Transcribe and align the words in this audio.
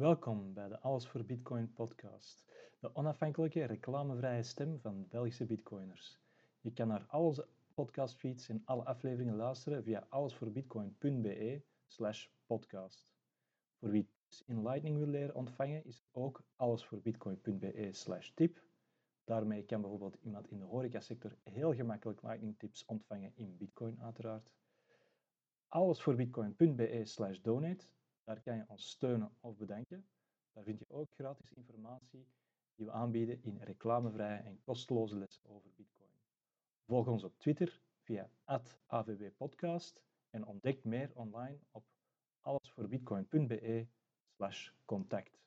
Welkom 0.00 0.54
bij 0.54 0.68
de 0.68 0.80
Alles 0.80 1.08
voor 1.08 1.24
Bitcoin 1.24 1.72
podcast, 1.72 2.44
de 2.78 2.94
onafhankelijke 2.94 3.64
reclamevrije 3.64 4.42
stem 4.42 4.80
van 4.80 5.08
Belgische 5.08 5.46
bitcoiners. 5.46 6.18
Je 6.60 6.72
kan 6.72 6.88
naar 6.88 7.04
al 7.08 7.24
onze 7.24 7.48
podcastfeeds 7.74 8.48
en 8.48 8.62
alle 8.64 8.84
afleveringen 8.84 9.36
luisteren 9.36 9.82
via 9.82 10.06
allesvoorbitcoin.be 10.08 11.62
slash 11.86 12.28
podcast. 12.46 13.06
Voor 13.78 13.90
wie 13.90 14.08
tips 14.08 14.44
in 14.46 14.62
Lightning 14.62 14.96
wil 14.98 15.06
leren 15.06 15.34
ontvangen, 15.34 15.84
is 15.84 16.02
ook 16.12 16.42
allesvoorbitcoin.be 16.56 17.88
slash 17.92 18.30
tip. 18.34 18.62
Daarmee 19.24 19.64
kan 19.64 19.80
bijvoorbeeld 19.80 20.18
iemand 20.20 20.50
in 20.50 20.58
de 20.58 20.64
horecasector 20.64 21.36
heel 21.42 21.74
gemakkelijk 21.74 22.22
Lightning 22.22 22.58
tips 22.58 22.84
ontvangen 22.84 23.32
in 23.34 23.56
Bitcoin 23.56 24.00
uiteraard. 24.02 24.50
Allesvoorbitcoin.be 25.68 27.00
slash 27.04 27.38
donate 27.38 27.86
daar 28.24 28.40
kan 28.40 28.56
je 28.56 28.64
ons 28.66 28.90
steunen 28.90 29.30
of 29.40 29.56
bedanken. 29.56 30.06
Daar 30.52 30.64
vind 30.64 30.78
je 30.78 30.90
ook 30.90 31.14
gratis 31.14 31.52
informatie 31.52 32.26
die 32.74 32.86
we 32.86 32.92
aanbieden 32.92 33.42
in 33.42 33.58
reclamevrije 33.62 34.42
en 34.42 34.60
kosteloze 34.64 35.16
lessen 35.16 35.48
over 35.48 35.70
Bitcoin. 35.76 36.10
Volg 36.86 37.06
ons 37.06 37.24
op 37.24 37.38
Twitter 37.38 37.80
via 38.02 38.30
avbpodcast 38.86 40.02
en 40.30 40.46
ontdek 40.46 40.84
meer 40.84 41.10
online 41.14 41.58
op 41.70 41.84
allesvoorbitcoin.be 42.40 43.86
slash 44.36 44.70
contact. 44.84 45.38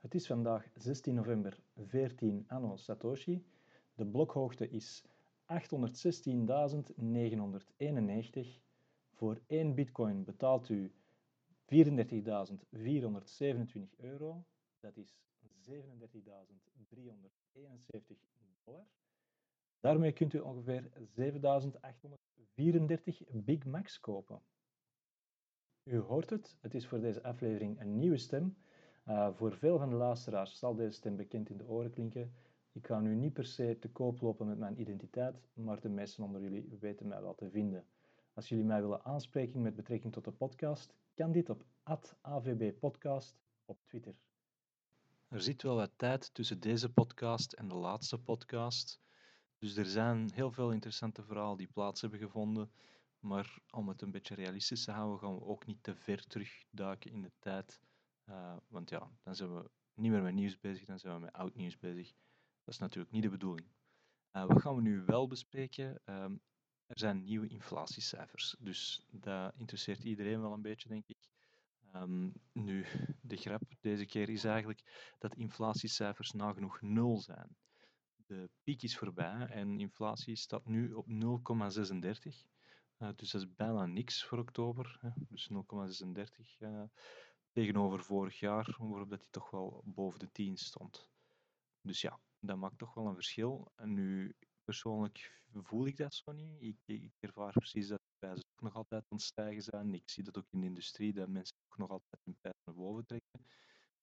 Het 0.00 0.14
is 0.14 0.26
vandaag 0.26 0.68
16 0.74 1.14
november 1.14 1.60
14 1.76 2.44
anno 2.48 2.76
Satoshi. 2.76 3.44
De 3.94 4.06
blokhoogte 4.06 4.68
is 4.68 5.04
816.991. 5.04 5.08
Voor 9.12 9.40
1 9.46 9.74
bitcoin 9.74 10.24
betaalt 10.24 10.68
u 10.68 10.92
34.427 11.70 11.76
euro, 13.96 14.44
dat 14.80 14.96
is 14.96 15.16
37.371 15.70 15.72
dollar. 18.64 18.86
Daarmee 19.80 20.12
kunt 20.12 20.34
u 20.34 20.38
ongeveer 20.38 20.90
7.834 20.92 20.94
Big 23.32 23.64
Macs 23.64 24.00
kopen. 24.00 24.42
U 25.82 25.98
hoort 25.98 26.30
het, 26.30 26.56
het 26.60 26.74
is 26.74 26.86
voor 26.86 27.00
deze 27.00 27.22
aflevering 27.22 27.80
een 27.80 27.98
nieuwe 27.98 28.16
stem. 28.16 28.56
Uh, 29.06 29.34
voor 29.34 29.56
veel 29.56 29.78
van 29.78 29.88
de 29.88 29.96
luisteraars 29.96 30.58
zal 30.58 30.74
deze 30.74 30.96
stem 30.96 31.16
bekend 31.16 31.50
in 31.50 31.56
de 31.56 31.68
oren 31.68 31.90
klinken. 31.90 32.32
Ik 32.72 32.86
ga 32.86 33.00
nu 33.00 33.14
niet 33.14 33.32
per 33.32 33.44
se 33.44 33.78
te 33.78 33.90
koop 33.90 34.20
lopen 34.20 34.46
met 34.46 34.58
mijn 34.58 34.80
identiteit, 34.80 35.40
maar 35.52 35.80
de 35.80 35.88
meesten 35.88 36.24
onder 36.24 36.40
jullie 36.40 36.76
weten 36.80 37.06
mij 37.06 37.20
wel 37.22 37.34
te 37.34 37.50
vinden. 37.50 37.84
Als 38.34 38.48
jullie 38.48 38.64
mij 38.64 38.80
willen 38.80 39.04
aanspreken 39.04 39.62
met 39.62 39.76
betrekking 39.76 40.12
tot 40.12 40.24
de 40.24 40.32
podcast, 40.32 40.94
kan 41.14 41.32
dit 41.32 41.50
op 41.50 41.64
@avbpodcast 42.20 43.40
op 43.64 43.78
Twitter. 43.84 44.14
Er 45.28 45.40
zit 45.40 45.62
wel 45.62 45.76
wat 45.76 45.92
tijd 45.96 46.34
tussen 46.34 46.60
deze 46.60 46.92
podcast 46.92 47.52
en 47.52 47.68
de 47.68 47.74
laatste 47.74 48.18
podcast. 48.18 49.00
Dus 49.58 49.76
er 49.76 49.86
zijn 49.86 50.30
heel 50.32 50.50
veel 50.50 50.72
interessante 50.72 51.22
verhalen 51.22 51.56
die 51.56 51.72
plaats 51.72 52.00
hebben 52.00 52.18
gevonden. 52.18 52.70
Maar 53.18 53.58
om 53.70 53.88
het 53.88 54.02
een 54.02 54.10
beetje 54.10 54.34
realistisch 54.34 54.84
te 54.84 54.90
houden, 54.90 55.18
gaan 55.18 55.34
we 55.34 55.44
ook 55.44 55.66
niet 55.66 55.82
te 55.82 55.94
ver 55.94 56.26
terugduiken 56.26 57.10
in 57.10 57.22
de 57.22 57.32
tijd. 57.38 57.80
Uh, 58.26 58.56
want 58.68 58.90
ja, 58.90 59.10
dan 59.22 59.34
zijn 59.34 59.54
we 59.54 59.70
niet 59.94 60.10
meer 60.10 60.22
met 60.22 60.34
nieuws 60.34 60.58
bezig, 60.58 60.86
dan 60.86 60.98
zijn 60.98 61.14
we 61.14 61.20
met 61.20 61.32
oud 61.32 61.54
nieuws 61.54 61.78
bezig. 61.78 62.06
Dat 62.64 62.74
is 62.74 62.78
natuurlijk 62.78 63.12
niet 63.12 63.22
de 63.22 63.30
bedoeling. 63.30 63.68
Uh, 64.32 64.44
wat 64.46 64.60
gaan 64.60 64.74
we 64.74 64.82
nu 64.82 65.04
wel 65.04 65.26
bespreken? 65.26 66.00
Uh, 66.06 66.24
er 66.90 66.98
zijn 66.98 67.24
nieuwe 67.24 67.48
inflatiecijfers. 67.48 68.56
Dus 68.58 69.06
dat 69.10 69.52
interesseert 69.56 70.04
iedereen 70.04 70.40
wel 70.40 70.52
een 70.52 70.62
beetje, 70.62 70.88
denk 70.88 71.06
ik. 71.06 71.28
Um, 71.94 72.32
nu, 72.52 72.86
de 73.22 73.36
grap 73.36 73.62
deze 73.80 74.06
keer 74.06 74.28
is 74.28 74.44
eigenlijk 74.44 75.14
dat 75.18 75.34
inflatiecijfers 75.34 76.30
nagenoeg 76.30 76.80
nul 76.80 77.18
zijn. 77.18 77.56
De 78.26 78.50
piek 78.62 78.82
is 78.82 78.98
voorbij 78.98 79.46
en 79.46 79.80
inflatie 79.80 80.36
staat 80.36 80.66
nu 80.66 80.92
op 80.92 81.06
0,36. 81.08 81.14
Uh, 82.98 83.08
dus 83.16 83.30
dat 83.30 83.40
is 83.40 83.54
bijna 83.54 83.86
niks 83.86 84.24
voor 84.24 84.38
oktober. 84.38 84.98
Hè. 85.00 85.10
Dus 85.28 85.50
0,36 85.52 86.58
uh, 86.58 86.82
tegenover 87.52 88.04
vorig 88.04 88.38
jaar, 88.38 88.76
waarop 88.78 89.10
dat 89.10 89.20
hij 89.20 89.30
toch 89.30 89.50
wel 89.50 89.82
boven 89.84 90.18
de 90.18 90.30
10 90.32 90.56
stond. 90.56 91.08
Dus 91.82 92.00
ja, 92.00 92.20
dat 92.38 92.56
maakt 92.56 92.78
toch 92.78 92.94
wel 92.94 93.06
een 93.06 93.14
verschil. 93.14 93.72
En 93.76 93.94
nu, 93.94 94.36
persoonlijk 94.70 95.42
voel 95.52 95.86
ik 95.86 95.96
dat 95.96 96.14
zo 96.14 96.32
niet. 96.32 96.62
Ik, 96.62 96.76
ik 96.86 97.12
ervaar 97.20 97.52
precies 97.52 97.88
dat 97.88 97.98
de 97.98 98.18
prijzen 98.18 98.44
nog 98.56 98.74
altijd 98.74 99.02
aan 99.02 99.16
het 99.16 99.26
stijgen 99.26 99.62
zijn. 99.62 99.94
Ik 99.94 100.10
zie 100.10 100.24
dat 100.24 100.38
ook 100.38 100.46
in 100.50 100.60
de 100.60 100.66
industrie, 100.66 101.12
dat 101.12 101.28
mensen 101.28 101.56
nog 101.76 101.90
altijd 101.90 102.24
hun 102.24 102.36
prijzen 102.40 102.62
naar 102.64 102.74
boven 102.74 103.06
trekken. 103.06 103.46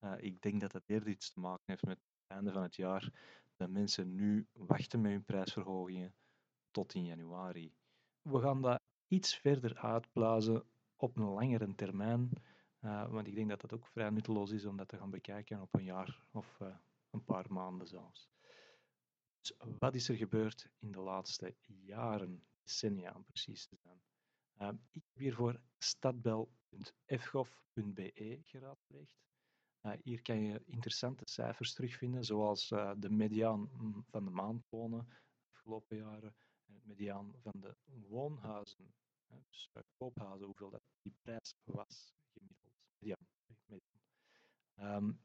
Uh, 0.00 0.14
ik 0.18 0.40
denk 0.40 0.60
dat 0.60 0.72
dat 0.72 0.82
eerder 0.86 1.08
iets 1.08 1.32
te 1.32 1.40
maken 1.40 1.62
heeft 1.64 1.84
met 1.84 1.98
het 1.98 2.36
einde 2.36 2.52
van 2.52 2.62
het 2.62 2.76
jaar, 2.76 3.12
dat 3.56 3.70
mensen 3.70 4.14
nu 4.14 4.46
wachten 4.52 5.00
met 5.00 5.10
hun 5.10 5.24
prijsverhogingen 5.24 6.14
tot 6.70 6.94
in 6.94 7.04
januari. 7.04 7.72
We 8.22 8.40
gaan 8.40 8.62
dat 8.62 8.80
iets 9.06 9.36
verder 9.36 9.76
uitblazen 9.76 10.64
op 10.96 11.16
een 11.16 11.28
langere 11.28 11.74
termijn, 11.74 12.30
uh, 12.80 13.10
want 13.10 13.26
ik 13.26 13.34
denk 13.34 13.48
dat 13.48 13.60
dat 13.60 13.72
ook 13.72 13.86
vrij 13.86 14.10
nutteloos 14.10 14.50
is 14.50 14.64
om 14.64 14.76
dat 14.76 14.88
te 14.88 14.96
gaan 14.96 15.10
bekijken 15.10 15.60
op 15.60 15.74
een 15.74 15.84
jaar 15.84 16.22
of 16.32 16.58
uh, 16.62 16.76
een 17.10 17.24
paar 17.24 17.52
maanden 17.52 17.86
zelfs. 17.86 18.30
Wat 19.78 19.94
is 19.94 20.08
er 20.08 20.16
gebeurd 20.16 20.68
in 20.78 20.92
de 20.92 21.00
laatste 21.00 21.54
jaren, 21.66 22.46
decennia 22.62 23.12
om 23.12 23.24
precies 23.24 23.66
te 23.66 23.76
zijn? 23.76 24.02
Uh, 24.58 24.68
ik 24.90 25.04
heb 25.04 25.22
hiervoor 25.22 25.60
stadbel.fgov.be 25.78 28.40
geraadpleegd. 28.42 29.16
Uh, 29.82 29.92
hier 30.02 30.22
kan 30.22 30.42
je 30.42 30.62
interessante 30.64 31.22
cijfers 31.26 31.72
terugvinden, 31.72 32.24
zoals 32.24 32.70
uh, 32.70 32.92
de 32.96 33.10
mediaan 33.10 33.70
van 34.10 34.24
de 34.24 34.30
maandlonen 34.30 35.08
afgelopen 35.52 35.96
jaren 35.96 36.34
en 36.66 36.74
het 36.74 36.84
mediaan 36.84 37.34
van 37.42 37.60
de 37.60 37.76
woonhuizen, 37.84 38.94
dus 39.48 39.70
koophuizen, 39.96 40.46
hoeveel 40.46 40.70
dat 40.70 40.82
die 41.02 41.14
prijs 41.22 41.54
was 41.64 42.14
gemiddeld. 42.32 42.74
Mediaan. 42.98 43.26
Um, 44.80 45.20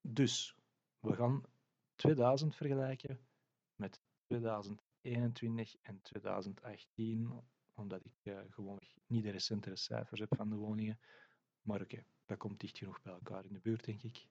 dus 0.00 0.54
we 1.00 1.14
gaan 1.14 1.42
2000 1.94 2.56
vergelijken 2.56 3.26
met 3.76 4.00
2021 4.26 5.76
en 5.82 6.00
2018, 6.02 7.42
omdat 7.74 8.04
ik 8.04 8.14
uh, 8.22 8.40
gewoon 8.50 8.80
niet 9.06 9.22
de 9.22 9.30
recentere 9.30 9.76
cijfers 9.76 10.20
heb 10.20 10.34
van 10.36 10.50
de 10.50 10.56
woningen. 10.56 10.98
Maar 11.62 11.80
oké, 11.80 12.04
dat 12.24 12.38
komt 12.38 12.60
dicht 12.60 12.78
genoeg 12.78 13.02
bij 13.02 13.12
elkaar 13.12 13.44
in 13.44 13.52
de 13.52 13.60
buurt, 13.60 13.84
denk 13.84 14.02
ik. 14.02 14.26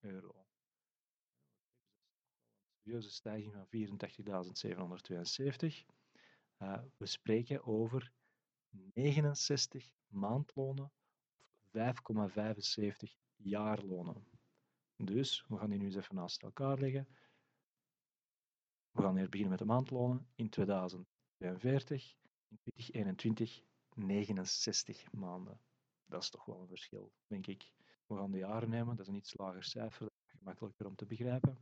euro. 0.00 0.41
Serieuze 2.82 3.10
stijging 3.10 3.52
van 3.52 3.66
84.772. 3.66 3.70
Uh, 6.58 6.82
we 6.96 7.06
spreken 7.06 7.64
over 7.64 8.12
69 8.94 9.92
maandlonen 10.06 10.84
of 10.84 10.92
5,75 11.72 11.80
jaarlonen. 13.36 14.26
Dus 14.96 15.44
we 15.48 15.56
gaan 15.56 15.70
die 15.70 15.78
nu 15.78 15.84
eens 15.84 15.96
even 15.96 16.14
naast 16.14 16.42
elkaar 16.42 16.78
leggen. 16.78 17.08
We 18.90 19.02
gaan 19.02 19.16
hier 19.16 19.28
beginnen 19.28 19.50
met 19.50 19.58
de 19.58 19.64
maandlonen 19.64 20.26
in 20.34 20.48
2042, 20.48 22.16
in 22.48 22.58
2021 22.58 23.62
69 23.94 25.12
maanden. 25.12 25.60
Dat 26.04 26.22
is 26.22 26.30
toch 26.30 26.44
wel 26.44 26.60
een 26.60 26.68
verschil, 26.68 27.12
denk 27.26 27.46
ik. 27.46 27.72
We 28.06 28.16
gaan 28.16 28.30
de 28.30 28.38
jaren 28.38 28.68
nemen, 28.68 28.96
dat 28.96 29.06
is 29.06 29.12
een 29.12 29.18
iets 29.18 29.36
lager 29.36 29.64
cijfer, 29.64 30.10
gemakkelijker 30.26 30.86
om 30.86 30.94
te 30.94 31.06
begrijpen. 31.06 31.58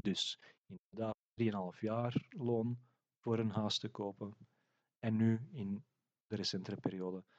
Dus 0.00 0.38
inderdaad 0.66 1.16
3,5 1.74 1.80
jaar 1.80 2.26
loon 2.28 2.78
voor 3.20 3.38
een 3.38 3.50
huis 3.50 3.78
te 3.78 3.88
kopen. 3.88 4.36
En 4.98 5.16
nu 5.16 5.48
in 5.52 5.84
de 6.26 6.36
recentere 6.36 6.80
periode 6.80 7.24
5,75 7.24 7.30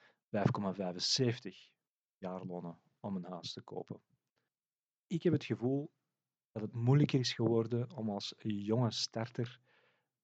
jaar 2.17 2.45
lonen 2.45 2.79
om 2.99 3.15
een 3.15 3.25
huis 3.25 3.53
te 3.53 3.61
kopen. 3.61 4.01
Ik 5.07 5.23
heb 5.23 5.33
het 5.33 5.45
gevoel 5.45 5.91
dat 6.51 6.61
het 6.61 6.73
moeilijker 6.73 7.19
is 7.19 7.33
geworden 7.33 7.91
om 7.91 8.09
als 8.09 8.33
jonge 8.37 8.91
starter 8.91 9.59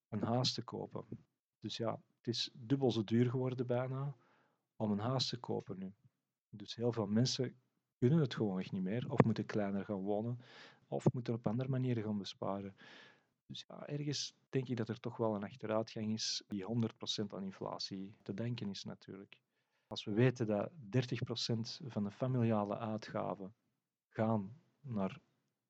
een 0.09 0.23
huis 0.23 0.53
te 0.53 0.63
kopen. 0.63 1.05
Dus 1.59 1.77
ja, 1.77 2.01
het 2.17 2.27
is 2.27 2.49
dubbel 2.53 2.91
zo 2.91 3.03
duur 3.03 3.29
geworden 3.29 3.67
bijna 3.67 4.15
om 4.75 4.91
een 4.91 4.99
huis 4.99 5.27
te 5.27 5.37
kopen 5.37 5.77
nu. 5.77 5.93
Dus 6.49 6.75
heel 6.75 6.91
veel 6.91 7.07
mensen 7.07 7.61
kunnen 7.97 8.19
het 8.19 8.35
gewoon 8.35 8.59
echt 8.59 8.71
niet 8.71 8.83
meer, 8.83 9.11
of 9.11 9.23
moeten 9.23 9.45
kleiner 9.45 9.85
gaan 9.85 10.01
wonen, 10.01 10.39
of 10.93 11.13
moeten 11.13 11.33
op 11.33 11.47
andere 11.47 11.69
manieren 11.69 12.03
gaan 12.03 12.17
besparen. 12.17 12.75
Dus 13.45 13.65
ja, 13.67 13.87
ergens 13.87 14.33
denk 14.49 14.67
ik 14.67 14.77
dat 14.77 14.89
er 14.89 14.99
toch 14.99 15.17
wel 15.17 15.35
een 15.35 15.43
achteruitgang 15.43 16.13
is 16.13 16.43
die 16.47 16.65
100% 16.65 16.67
aan 17.27 17.43
inflatie 17.43 18.15
te 18.21 18.33
denken 18.33 18.69
is 18.69 18.83
natuurlijk. 18.83 19.37
Als 19.87 20.03
we 20.03 20.13
weten 20.13 20.47
dat 20.47 20.71
30% 20.71 20.75
van 21.87 22.03
de 22.03 22.11
familiale 22.11 22.77
uitgaven 22.77 23.53
gaan 24.07 24.61
naar 24.81 25.19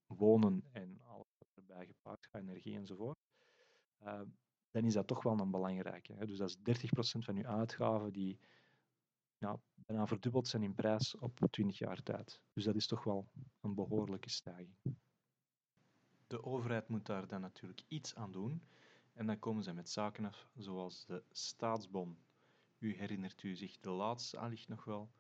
wonen 0.05 0.63
en 0.71 1.01
alles 1.01 1.35
wat 1.37 1.47
erbij 1.55 1.85
gepaard 1.85 2.27
gaat, 2.31 2.41
energie 2.41 2.75
enzovoort, 2.75 3.17
uh, 4.03 4.21
dan 4.71 4.85
is 4.85 4.93
dat 4.93 5.07
toch 5.07 5.23
wel 5.23 5.39
een 5.39 5.51
belangrijke. 5.51 6.13
Hè? 6.13 6.25
Dus 6.25 6.37
dat 6.37 6.49
is 6.49 6.57
30% 6.57 7.23
van 7.23 7.35
uw 7.35 7.45
uitgaven 7.45 8.13
die 8.13 8.39
ja, 9.37 9.59
bijna 9.75 10.07
verdubbeld 10.07 10.47
zijn 10.47 10.63
in 10.63 10.73
prijs 10.73 11.15
op 11.17 11.39
20 11.49 11.77
jaar 11.77 12.03
tijd. 12.03 12.41
Dus 12.53 12.63
dat 12.63 12.75
is 12.75 12.87
toch 12.87 13.03
wel 13.03 13.27
een 13.61 13.73
behoorlijke 13.73 14.29
stijging. 14.29 14.75
De 16.33 16.44
overheid 16.44 16.88
moet 16.88 17.06
daar 17.06 17.27
dan 17.27 17.41
natuurlijk 17.41 17.83
iets 17.88 18.15
aan 18.15 18.31
doen. 18.31 18.62
En 19.13 19.25
dan 19.25 19.39
komen 19.39 19.63
ze 19.63 19.74
met 19.74 19.89
zaken 19.89 20.25
af, 20.25 20.47
zoals 20.56 21.06
de 21.06 21.24
staatsbon. 21.31 22.18
U 22.77 22.95
herinnert 22.95 23.44
u 23.44 23.56
zich 23.56 23.80
de 23.80 23.89
laatste 23.89 24.38
allicht 24.38 24.68
nog 24.68 24.83
wel. 24.83 25.12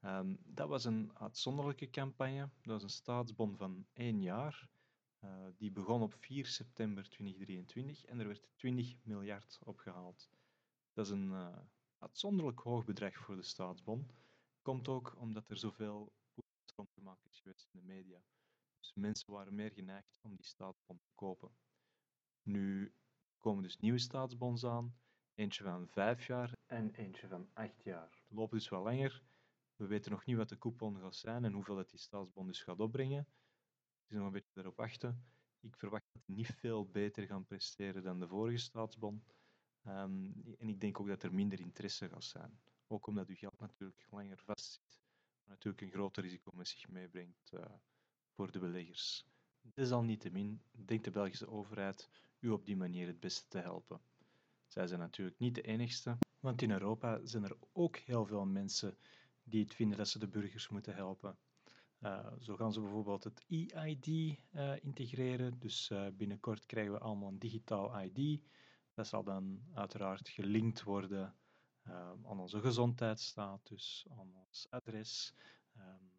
Um, 0.00 0.38
dat 0.44 0.68
was 0.68 0.84
een 0.84 1.10
uitzonderlijke 1.14 1.90
campagne. 1.90 2.40
Dat 2.40 2.72
was 2.72 2.82
een 2.82 2.88
staatsbon 2.88 3.56
van 3.56 3.86
één 3.92 4.22
jaar. 4.22 4.68
Uh, 5.20 5.46
die 5.56 5.70
begon 5.70 6.02
op 6.02 6.14
4 6.14 6.46
september 6.46 7.08
2023 7.08 8.04
en 8.04 8.20
er 8.20 8.26
werd 8.26 8.48
20 8.56 8.96
miljard 9.02 9.58
opgehaald. 9.64 10.30
Dat 10.92 11.06
is 11.06 11.12
een 11.12 11.30
uh, 11.30 11.58
uitzonderlijk 11.98 12.60
hoog 12.60 12.84
bedrag 12.84 13.14
voor 13.14 13.36
de 13.36 13.42
staatsbon. 13.42 14.10
Komt 14.62 14.88
ook 14.88 15.16
omdat 15.18 15.50
er 15.50 15.58
zoveel 15.58 16.12
rond 16.74 16.92
gemaakt 16.92 17.26
is 17.30 17.40
geweest 17.40 17.68
in 17.72 17.80
de 17.80 17.86
media. 17.86 18.22
Dus 18.78 18.92
mensen 18.94 19.32
waren 19.32 19.54
meer 19.54 19.72
geneigd 19.72 20.18
om 20.22 20.36
die 20.36 20.46
staatsbond 20.46 21.02
te 21.02 21.10
kopen. 21.14 21.50
Nu 22.42 22.92
komen 23.38 23.62
dus 23.62 23.78
nieuwe 23.78 23.98
staatsbonds 23.98 24.64
aan, 24.64 24.96
eentje 25.34 25.62
van 25.62 25.88
vijf 25.88 26.26
jaar 26.26 26.52
en 26.66 26.90
eentje 26.94 27.28
van 27.28 27.48
acht 27.52 27.82
jaar. 27.82 28.22
Die 28.28 28.36
lopen 28.36 28.58
dus 28.58 28.68
wel 28.68 28.82
langer. 28.82 29.22
We 29.76 29.86
weten 29.86 30.10
nog 30.10 30.24
niet 30.24 30.36
wat 30.36 30.48
de 30.48 30.58
coupon 30.58 31.00
gaat 31.00 31.14
zijn 31.16 31.44
en 31.44 31.52
hoeveel 31.52 31.76
het 31.76 31.90
die 31.90 31.98
staatsbond 31.98 32.46
dus 32.46 32.62
gaat 32.62 32.80
opbrengen. 32.80 33.28
Dus 34.06 34.16
nog 34.16 34.26
een 34.26 34.32
beetje 34.32 34.60
erop 34.60 34.76
wachten. 34.76 35.24
Ik 35.60 35.76
verwacht 35.76 36.12
dat 36.12 36.22
die 36.24 36.36
niet 36.36 36.54
veel 36.54 36.86
beter 36.86 37.26
gaan 37.26 37.44
presteren 37.46 38.02
dan 38.02 38.20
de 38.20 38.28
vorige 38.28 38.58
staatsbond. 38.58 39.34
Um, 39.86 40.56
en 40.58 40.68
ik 40.68 40.80
denk 40.80 41.00
ook 41.00 41.08
dat 41.08 41.22
er 41.22 41.34
minder 41.34 41.60
interesse 41.60 42.08
gaat 42.08 42.24
zijn. 42.24 42.60
Ook 42.86 43.06
omdat 43.06 43.28
uw 43.28 43.34
geld 43.34 43.60
natuurlijk 43.60 44.06
langer 44.10 44.38
vastzit, 44.38 45.00
maar 45.42 45.54
natuurlijk 45.54 45.82
een 45.82 45.90
groter 45.90 46.22
risico 46.22 46.50
met 46.54 46.68
zich 46.68 46.88
meebrengt. 46.88 47.52
Uh, 47.52 47.64
voor 48.38 48.52
de 48.52 48.58
beleggers. 48.58 49.26
Desalniettemin 49.74 50.60
denkt 50.70 51.04
de 51.04 51.10
Belgische 51.10 51.48
overheid 51.48 52.08
u 52.40 52.48
op 52.48 52.66
die 52.66 52.76
manier 52.76 53.06
het 53.06 53.20
beste 53.20 53.48
te 53.48 53.58
helpen. 53.58 54.00
Zij 54.66 54.86
zijn 54.86 55.00
natuurlijk 55.00 55.38
niet 55.38 55.54
de 55.54 55.62
enigste, 55.62 56.18
want 56.40 56.62
in 56.62 56.70
Europa 56.70 57.20
zijn 57.24 57.44
er 57.44 57.56
ook 57.72 57.96
heel 57.96 58.26
veel 58.26 58.46
mensen 58.46 58.96
die 59.42 59.62
het 59.62 59.74
vinden 59.74 59.98
dat 59.98 60.08
ze 60.08 60.18
de 60.18 60.28
burgers 60.28 60.68
moeten 60.68 60.94
helpen. 60.94 61.38
Uh, 62.00 62.26
zo 62.40 62.56
gaan 62.56 62.72
ze 62.72 62.80
bijvoorbeeld 62.80 63.24
het 63.24 63.44
EID 63.48 64.06
uh, 64.06 64.36
integreren. 64.80 65.58
Dus 65.58 65.90
uh, 65.90 66.06
binnenkort 66.12 66.66
krijgen 66.66 66.92
we 66.92 66.98
allemaal 66.98 67.28
een 67.28 67.38
digitaal 67.38 68.00
ID. 68.00 68.42
Dat 68.94 69.06
zal 69.06 69.24
dan 69.24 69.62
uiteraard 69.74 70.28
gelinkt 70.28 70.82
worden 70.82 71.34
aan 71.82 72.38
onze 72.38 72.60
gezondheidsstatus, 72.60 74.06
aan 74.10 74.32
ons 74.34 74.66
adres. 74.70 75.34
Um, 75.76 76.17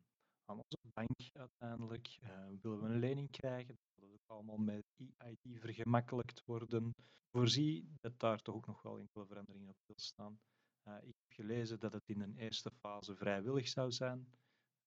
aan 0.49 0.57
onze 0.57 0.77
bank 0.93 1.29
uiteindelijk. 1.33 2.19
Uh, 2.23 2.29
willen 2.61 2.81
we 2.81 2.85
een 2.85 2.99
lening 2.99 3.31
krijgen, 3.31 3.77
dat 3.95 4.09
ook 4.11 4.27
allemaal 4.27 4.57
met 4.57 4.83
EID 5.17 5.59
vergemakkelijkt 5.59 6.43
worden. 6.45 6.95
Voorzie 7.31 7.89
dat 8.01 8.19
daar 8.19 8.41
toch 8.41 8.55
ook 8.55 8.67
nog 8.67 8.81
wel 8.81 8.99
enkele 8.99 9.25
veranderingen 9.25 9.69
op 9.69 9.77
wil 9.85 9.99
staan. 9.99 10.39
Uh, 10.87 10.95
ik 10.95 11.15
heb 11.17 11.35
gelezen 11.35 11.79
dat 11.79 11.93
het 11.93 12.09
in 12.09 12.21
een 12.21 12.35
eerste 12.37 12.71
fase 12.71 13.15
vrijwillig 13.15 13.67
zou 13.67 13.91
zijn. 13.91 14.27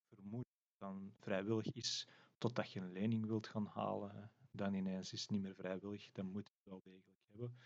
Vermoed 0.08 0.46
het 0.46 0.78
dan 0.78 1.12
vrijwillig 1.20 1.66
is 1.72 2.08
totdat 2.38 2.72
je 2.72 2.80
een 2.80 2.92
lening 2.92 3.26
wilt 3.26 3.46
gaan 3.46 3.66
halen. 3.66 4.30
Dan 4.50 4.74
ineens 4.74 5.12
is 5.12 5.20
het 5.20 5.30
niet 5.30 5.42
meer 5.42 5.54
vrijwillig, 5.54 6.08
dan 6.12 6.30
moet 6.30 6.46
je 6.46 6.54
het 6.54 6.64
wel 6.64 6.80
degelijk 6.84 7.22
hebben. 7.30 7.56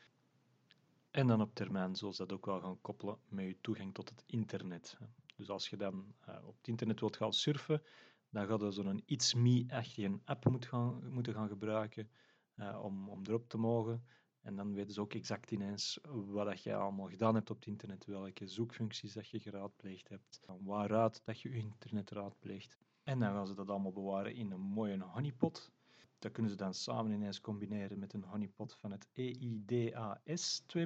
En 1.11 1.27
dan 1.27 1.41
op 1.41 1.55
termijn 1.55 1.97
zullen 1.97 2.15
ze 2.15 2.27
dat 2.27 2.37
ook 2.37 2.47
wel 2.47 2.61
gaan 2.61 2.81
koppelen 2.81 3.19
met 3.29 3.47
je 3.47 3.61
toegang 3.61 3.95
tot 3.95 4.09
het 4.09 4.23
internet. 4.27 4.99
Dus 5.37 5.49
als 5.51 5.69
je 5.69 5.77
dan 5.77 6.15
uh, 6.29 6.47
op 6.47 6.57
het 6.57 6.69
internet 6.69 7.01
wilt 7.01 7.17
gaan 7.17 7.33
surfen, 7.33 7.83
dan 8.31 8.47
ga 8.47 8.65
je 8.65 8.71
zo'n 8.71 9.03
It's 9.05 9.35
Me-achtige 9.35 10.19
app 10.25 10.49
moet 10.49 10.67
gaan, 10.67 11.13
moeten 11.13 11.35
gaan 11.35 11.49
gebruiken 11.49 12.11
uh, 12.57 12.81
om, 12.83 13.09
om 13.09 13.23
erop 13.27 13.49
te 13.49 13.59
mogen. 13.59 14.05
En 14.41 14.57
dan 14.57 14.75
weten 14.75 14.95
ze 14.95 15.01
ook 15.01 15.15
exact 15.15 15.51
ineens 15.51 15.99
wat 16.09 16.47
dat 16.47 16.63
je 16.63 16.75
allemaal 16.75 17.09
gedaan 17.09 17.35
hebt 17.35 17.51
op 17.51 17.57
het 17.57 17.67
internet, 17.67 18.05
welke 18.05 18.47
zoekfuncties 18.47 19.13
dat 19.13 19.29
je 19.29 19.41
geraadpleegd 19.41 20.09
hebt, 20.09 20.41
waaruit 20.61 21.21
dat 21.25 21.41
je 21.41 21.51
internet 21.51 22.11
raadpleegt. 22.11 22.79
En 23.03 23.19
dan 23.19 23.33
gaan 23.33 23.47
ze 23.47 23.55
dat 23.55 23.71
allemaal 23.71 23.93
bewaren 23.93 24.35
in 24.35 24.51
een 24.51 24.61
mooie 24.61 25.03
honeypot. 25.03 25.73
Dat 26.19 26.33
kunnen 26.33 26.51
ze 26.51 26.57
dan 26.57 26.75
samen 26.75 27.13
ineens 27.13 27.41
combineren 27.41 27.99
met 27.99 28.13
een 28.13 28.25
honeypot 28.25 28.75
van 28.75 28.91
het 28.91 29.09
EIDAS 29.13 30.63
2.0. 30.77 30.85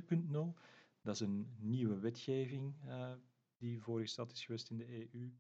Dat 1.02 1.14
is 1.14 1.21
een 1.21 1.57
nieuwe 1.59 1.99
wetgeving 1.99 2.75
uh, 2.87 3.12
die 3.61 3.83
voorgesteld 3.83 4.33
is 4.33 4.45
geweest 4.45 4.71
in 4.71 4.76
de 4.76 4.88
EU. 4.88 5.33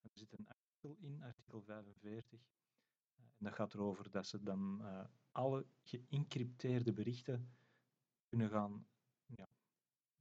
Er 0.00 0.10
zit 0.14 0.32
een 0.32 0.48
artikel 0.48 0.96
in, 1.00 1.22
artikel 1.22 1.62
45. 1.62 2.32
Eh, 2.32 3.24
en 3.24 3.44
dat 3.44 3.52
gaat 3.54 3.74
erover 3.74 4.10
dat 4.10 4.26
ze 4.26 4.42
dan 4.42 4.78
uh, 4.82 5.04
alle 5.32 5.66
geïncrypteerde 5.82 6.92
berichten 6.92 7.56
kunnen 8.28 8.50
gaan 8.50 8.86
ja, 9.26 9.48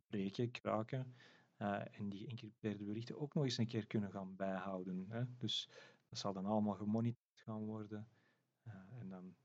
breken, 0.07 0.51
kraken. 0.51 1.15
Uh, 1.57 1.99
en 1.99 2.09
die 2.09 2.19
geïncrypteerde 2.19 2.83
berichten 2.83 3.19
ook 3.19 3.33
nog 3.33 3.43
eens 3.43 3.57
een 3.57 3.67
keer 3.67 3.87
kunnen 3.87 4.11
gaan 4.11 4.35
bijhouden. 4.35 5.05
Hè. 5.09 5.23
Dus 5.37 5.69
dat 6.09 6.19
zal 6.19 6.33
dan 6.33 6.45
allemaal 6.45 6.75
gemonitord 6.75 7.41
gaan 7.41 7.65
worden. 7.65 8.09
en 8.89 9.09
dan 9.09 9.35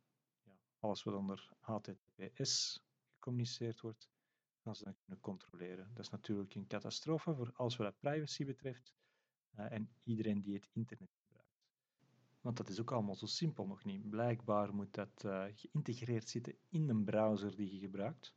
ja, 0.43 0.59
alles 0.79 1.03
wat 1.03 1.15
onder 1.15 1.53
HTTPS 1.61 2.83
gecommuniceerd 3.13 3.81
wordt, 3.81 4.11
gaan 4.63 4.77
ze 4.77 4.85
dan 4.85 4.97
kunnen 4.99 5.21
controleren. 5.21 5.91
Dat 5.95 6.05
is 6.05 6.11
natuurlijk 6.11 6.55
een 6.55 6.67
catastrofe 6.67 7.35
voor 7.35 7.53
alles 7.53 7.77
wat 7.77 8.01
privacy 8.01 8.45
betreft 8.45 8.95
uh, 9.59 9.73
en 9.73 9.91
iedereen 10.03 10.43
die 10.43 10.55
het 10.55 10.69
internet 10.73 11.15
gebruikt. 11.15 11.61
Want 12.41 12.57
dat 12.57 12.69
is 12.69 12.81
ook 12.81 12.93
allemaal 12.93 13.17
zo 13.17 13.27
simpel 13.27 13.67
nog 13.67 13.85
niet. 13.85 14.11
Blijkbaar 14.11 14.75
moet 14.75 14.95
dat 14.95 15.23
uh, 15.25 15.45
geïntegreerd 15.55 16.29
zitten 16.29 16.55
in 16.69 16.89
een 16.89 17.05
browser 17.05 17.57
die 17.57 17.75
je 17.75 17.79
gebruikt. 17.79 18.35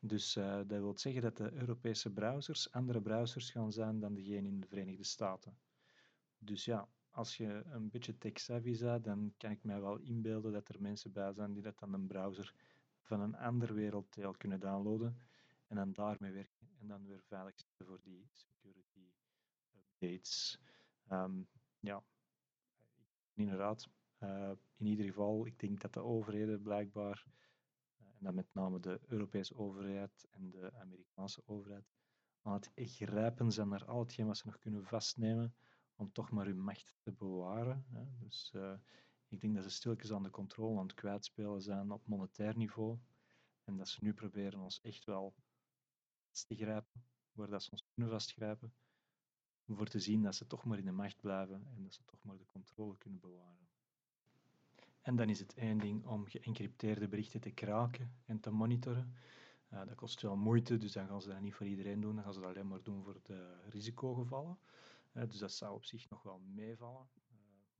Dus 0.00 0.36
uh, 0.36 0.56
dat 0.56 0.80
wil 0.80 0.98
zeggen 0.98 1.22
dat 1.22 1.36
de 1.36 1.52
Europese 1.52 2.12
browsers 2.12 2.72
andere 2.72 3.00
browsers 3.00 3.50
gaan 3.50 3.72
zijn 3.72 4.00
dan 4.00 4.14
degene 4.14 4.48
in 4.48 4.60
de 4.60 4.66
Verenigde 4.66 5.04
Staten. 5.04 5.58
Dus 6.38 6.64
ja, 6.64 6.88
als 7.10 7.36
je 7.36 7.62
een 7.64 7.90
beetje 7.90 8.18
tech-savvy 8.18 8.78
dan 8.78 9.34
kan 9.36 9.50
ik 9.50 9.64
mij 9.64 9.80
wel 9.80 9.98
inbeelden 9.98 10.52
dat 10.52 10.68
er 10.68 10.80
mensen 10.80 11.12
bij 11.12 11.32
zijn 11.32 11.52
die 11.52 11.62
dat 11.62 11.78
dan 11.78 11.92
een 11.92 12.06
browser 12.06 12.54
van 13.00 13.20
een 13.20 13.36
ander 13.36 13.74
werelddeel 13.74 14.32
kunnen 14.32 14.60
downloaden 14.60 15.27
en 15.68 15.76
dan 15.76 15.92
daarmee 15.92 16.32
werken 16.32 16.70
en 16.80 16.86
dan 16.86 17.06
weer 17.06 17.22
veilig 17.22 17.54
zetten 17.58 17.86
voor 17.86 18.00
die 18.02 18.28
security 18.32 19.12
updates. 19.76 20.60
Um, 21.10 21.48
ja, 21.80 22.02
inderdaad, 23.34 23.88
uh, 24.18 24.52
in 24.76 24.86
ieder 24.86 25.06
geval, 25.06 25.46
ik 25.46 25.58
denk 25.58 25.80
dat 25.80 25.92
de 25.92 26.02
overheden 26.02 26.62
blijkbaar, 26.62 27.26
uh, 28.00 28.06
en 28.06 28.24
dan 28.24 28.34
met 28.34 28.54
name 28.54 28.80
de 28.80 29.00
Europese 29.06 29.56
overheid 29.56 30.26
en 30.30 30.50
de 30.50 30.72
Amerikaanse 30.74 31.42
overheid, 31.46 31.90
aan 32.42 32.52
het 32.52 32.70
grijpen 32.74 33.52
zijn 33.52 33.68
naar 33.68 33.84
al 33.84 34.00
hetgeen 34.00 34.26
wat 34.26 34.36
ze 34.36 34.46
nog 34.46 34.58
kunnen 34.58 34.84
vastnemen 34.84 35.54
om 35.94 36.12
toch 36.12 36.30
maar 36.30 36.46
hun 36.46 36.62
macht 36.62 36.96
te 37.00 37.12
bewaren. 37.12 37.84
Hè. 37.88 38.04
Dus 38.18 38.52
uh, 38.56 38.74
ik 39.28 39.40
denk 39.40 39.54
dat 39.54 39.64
ze 39.64 39.70
stilletjes 39.70 40.12
aan 40.12 40.22
de 40.22 40.30
controle 40.30 40.78
aan 40.78 40.86
het 40.86 40.94
kwijtspelen 40.94 41.62
zijn 41.62 41.90
op 41.90 42.06
monetair 42.06 42.56
niveau. 42.56 42.98
En 43.64 43.76
dat 43.76 43.88
ze 43.88 44.04
nu 44.04 44.14
proberen 44.14 44.60
ons 44.60 44.80
echt 44.80 45.04
wel 45.04 45.34
te 46.46 46.56
grijpen, 46.56 47.04
waar 47.32 47.48
dat 47.48 47.62
ze 47.62 47.70
ons 47.70 47.84
kunnen 47.94 48.12
vastgrijpen, 48.12 48.72
voor 49.66 49.88
te 49.88 50.00
zien 50.00 50.22
dat 50.22 50.34
ze 50.34 50.46
toch 50.46 50.64
maar 50.64 50.78
in 50.78 50.84
de 50.84 50.92
macht 50.92 51.20
blijven 51.20 51.66
en 51.74 51.82
dat 51.82 51.94
ze 51.94 52.04
toch 52.04 52.22
maar 52.22 52.36
de 52.36 52.46
controle 52.46 52.96
kunnen 52.96 53.20
bewaren. 53.20 53.68
En 55.00 55.16
dan 55.16 55.28
is 55.28 55.38
het 55.38 55.54
één 55.54 55.78
ding 55.78 56.06
om 56.06 56.26
geëncrypteerde 56.26 57.08
berichten 57.08 57.40
te 57.40 57.50
kraken 57.50 58.12
en 58.24 58.40
te 58.40 58.50
monitoren. 58.50 59.14
Uh, 59.72 59.86
dat 59.86 59.94
kost 59.94 60.20
veel 60.20 60.36
moeite, 60.36 60.76
dus 60.76 60.92
dan 60.92 61.06
gaan 61.06 61.22
ze 61.22 61.28
dat 61.28 61.40
niet 61.40 61.54
voor 61.54 61.66
iedereen 61.66 62.00
doen, 62.00 62.14
dan 62.14 62.24
gaan 62.24 62.32
ze 62.32 62.40
dat 62.40 62.48
alleen 62.48 62.68
maar 62.68 62.82
doen 62.82 63.02
voor 63.04 63.20
de 63.22 63.56
risicogevallen. 63.68 64.58
Uh, 65.12 65.22
dus 65.28 65.38
dat 65.38 65.52
zou 65.52 65.74
op 65.74 65.84
zich 65.84 66.10
nog 66.10 66.22
wel 66.22 66.38
meevallen. 66.38 67.08
Uh, 67.30 67.36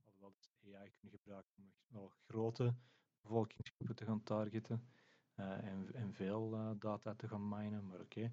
alhoewel 0.07 0.35
ze 0.39 0.77
AI 0.77 0.91
kunnen 0.91 1.19
gebruiken 1.19 1.53
om 1.57 1.73
wel 1.89 2.09
grote 2.09 2.75
bevolkingsgroepen 3.21 3.97
te 3.97 4.05
gaan 4.05 4.23
targeten 4.23 4.89
en, 5.35 5.95
en, 5.95 6.13
veel 6.13 6.77
data 6.79 7.15
te 7.15 7.29
gaan 7.29 7.49
minen, 7.49 7.87
maar 7.87 8.01
oké. 8.01 8.33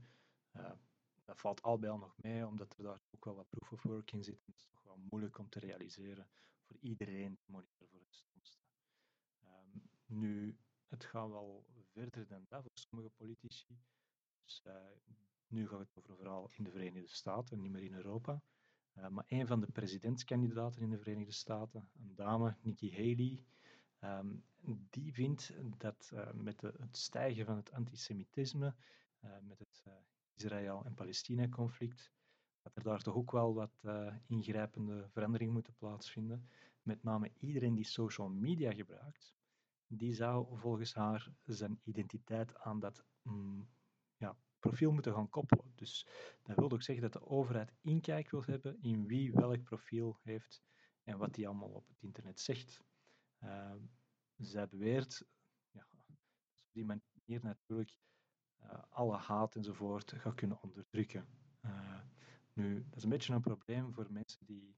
Dat 1.23 1.39
valt 1.39 1.61
al 1.61 1.79
bij 1.79 1.89
al 1.89 1.97
nog 1.97 2.17
mee, 2.17 2.47
omdat 2.47 2.77
er 2.77 2.83
daar 2.83 3.01
ook 3.11 3.25
wel 3.25 3.35
wat 3.35 3.49
proof 3.49 3.71
of 3.71 3.83
work 3.83 4.11
in 4.11 4.23
zit. 4.23 4.45
Het 4.45 4.55
is 4.55 4.67
toch 4.67 4.83
wel 4.83 4.97
moeilijk 4.97 5.37
om 5.37 5.49
te 5.49 5.59
realiseren 5.59 6.27
voor 6.61 6.77
iedereen 6.79 7.37
te 7.37 7.51
monitoren 7.51 7.89
voor 7.89 8.29
het. 8.33 8.59
Um, 9.43 9.89
nu, 10.05 10.57
het 10.87 11.05
gaat 11.05 11.29
wel 11.29 11.65
verder 11.91 12.27
dan 12.27 12.45
dat 12.47 12.61
voor 12.61 12.71
sommige 12.73 13.09
politici. 13.09 13.79
Dus, 14.43 14.63
uh, 14.67 14.73
nu 15.47 15.67
gaat 15.67 15.79
het 15.79 15.97
over 15.97 16.15
verhaal 16.15 16.49
in 16.51 16.63
de 16.63 16.71
Verenigde 16.71 17.13
Staten, 17.13 17.61
niet 17.61 17.71
meer 17.71 17.83
in 17.83 17.93
Europa. 17.93 18.41
Uh, 18.97 19.07
maar 19.07 19.25
een 19.27 19.47
van 19.47 19.59
de 19.59 19.71
presidentskandidaten 19.71 20.81
in 20.81 20.89
de 20.89 20.97
Verenigde 20.97 21.31
Staten, 21.31 21.89
een 21.99 22.15
dame, 22.15 22.57
Nikki 22.61 22.91
Haley, 22.91 23.43
um, 23.99 24.43
die 24.89 25.13
vindt 25.13 25.53
dat 25.77 26.11
met 26.33 26.61
het 26.61 26.97
stijgen 26.97 27.45
van 27.45 27.55
het 27.55 27.71
antisemitisme, 27.71 28.75
met 29.41 29.59
het 29.59 29.85
Israël- 30.35 30.85
en 30.85 30.93
Palestina-conflict, 30.93 32.11
dat 32.61 32.75
er 32.75 32.83
daar 32.83 33.01
toch 33.01 33.15
ook 33.15 33.31
wel 33.31 33.53
wat 33.53 33.81
uh, 33.85 34.15
ingrijpende 34.27 35.07
veranderingen 35.09 35.53
moeten 35.53 35.75
plaatsvinden. 35.75 36.49
Met 36.81 37.03
name 37.03 37.31
iedereen 37.39 37.75
die 37.75 37.85
social 37.85 38.29
media 38.29 38.73
gebruikt, 38.73 39.35
die 39.87 40.13
zou 40.13 40.57
volgens 40.57 40.93
haar 40.93 41.31
zijn 41.43 41.79
identiteit 41.83 42.57
aan 42.57 42.79
dat 42.79 43.05
mm, 43.21 43.69
ja, 44.17 44.37
profiel 44.59 44.91
moeten 44.91 45.13
gaan 45.13 45.29
koppelen. 45.29 45.71
Dus 45.75 46.07
dat 46.43 46.55
wil 46.55 46.71
ook 46.71 46.81
zeggen 46.81 47.03
dat 47.03 47.13
de 47.13 47.27
overheid 47.27 47.73
inkijk 47.81 48.29
wil 48.29 48.43
hebben 48.43 48.81
in 48.81 49.07
wie 49.07 49.33
welk 49.33 49.63
profiel 49.63 50.19
heeft 50.21 50.63
en 51.03 51.17
wat 51.17 51.33
die 51.33 51.47
allemaal 51.47 51.69
op 51.69 51.87
het 51.87 52.01
internet 52.01 52.39
zegt. 52.39 52.83
Uh, 53.43 53.75
zij 54.37 54.67
beweert, 54.67 55.25
ja, 55.71 55.87
op 56.55 56.71
die 56.71 56.85
manier 56.85 57.39
natuurlijk 57.41 57.97
alle 58.89 59.17
haat 59.17 59.55
enzovoort 59.55 60.13
gaat 60.15 60.35
kunnen 60.35 60.61
onderdrukken. 60.61 61.27
Uh, 61.65 61.99
nu, 62.53 62.85
dat 62.89 62.97
is 62.97 63.03
een 63.03 63.09
beetje 63.09 63.33
een 63.33 63.41
probleem 63.41 63.93
voor 63.93 64.11
mensen 64.11 64.45
die 64.45 64.75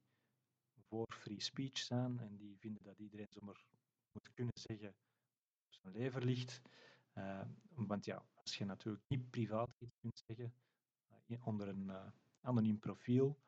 voor 0.88 1.08
free 1.14 1.42
speech 1.42 1.78
zijn 1.78 2.20
en 2.20 2.38
die 2.38 2.58
vinden 2.60 2.84
dat 2.84 3.00
iedereen 3.00 3.28
zomaar 3.30 3.66
moet 4.12 4.34
kunnen 4.34 4.58
zeggen 4.60 4.96
op 5.66 5.74
zijn 5.74 5.94
lever 5.94 6.26
ligt. 6.26 6.62
Uh, 7.14 7.42
want 7.70 8.06
ja, 8.06 8.26
als 8.34 8.58
je 8.58 8.66
natuurlijk 8.66 9.04
niet 9.08 9.30
privaat 9.30 9.70
iets 9.80 9.98
kunt 10.00 10.24
zeggen 10.26 10.54
onder 11.44 11.68
een 11.68 11.92
anoniem 12.42 12.80
profiel, 12.80 13.40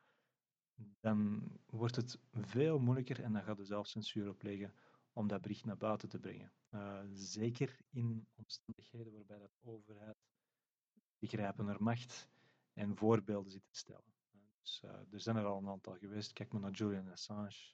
dan 1.00 1.42
wordt 1.66 1.96
het 1.96 2.20
veel 2.32 2.80
moeilijker 2.80 3.24
en 3.24 3.34
dan 3.34 3.44
gaat 3.44 3.60
er 3.60 3.66
zelfs 3.66 3.92
censuur 3.92 4.30
op 4.30 4.42
leggen 4.42 4.74
om 5.20 5.28
dat 5.28 5.42
bericht 5.42 5.66
naar 5.66 5.78
buiten 5.78 6.10
te 6.10 6.20
brengen. 6.20 6.52
Uh, 6.70 7.02
zeker 7.14 7.80
in 7.90 8.28
omstandigheden 8.36 9.14
waarbij 9.14 9.38
dat 9.38 9.58
overheid 9.62 10.18
grijpen 11.20 11.66
naar 11.66 11.84
macht 11.84 12.30
en 12.74 12.96
voorbeelden 12.96 13.52
zit 13.52 13.66
te 13.66 13.78
stellen. 13.78 14.14
Dus, 14.62 14.82
uh, 14.86 14.92
er 14.92 15.22
zijn 15.22 15.36
er 15.36 15.46
al 15.46 15.58
een 15.58 15.68
aantal 15.68 15.98
geweest. 15.98 16.34
Kijk 16.34 16.52
maar 16.52 16.62
naar 16.62 16.72
Julian 16.72 17.12
Assange. 17.12 17.74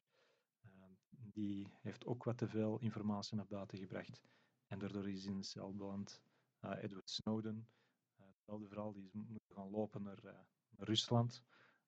Die 1.09 1.67
heeft 1.81 2.05
ook 2.05 2.23
wat 2.23 2.37
te 2.37 2.47
veel 2.47 2.79
informatie 2.79 3.35
naar 3.35 3.47
buiten 3.47 3.77
gebracht 3.77 4.21
en 4.67 4.79
daardoor 4.79 5.09
is 5.09 5.25
in 5.25 5.37
de 5.37 5.43
cel 5.43 5.75
beland. 5.75 6.21
Edward 6.59 7.09
Snowden, 7.09 7.67
hetzelfde 8.15 8.67
verhaal, 8.67 8.93
die 8.93 9.05
is 9.05 9.13
moeten 9.13 9.55
gaan 9.55 9.69
lopen 9.69 10.03
naar, 10.03 10.23
naar 10.23 10.47
Rusland 10.77 11.43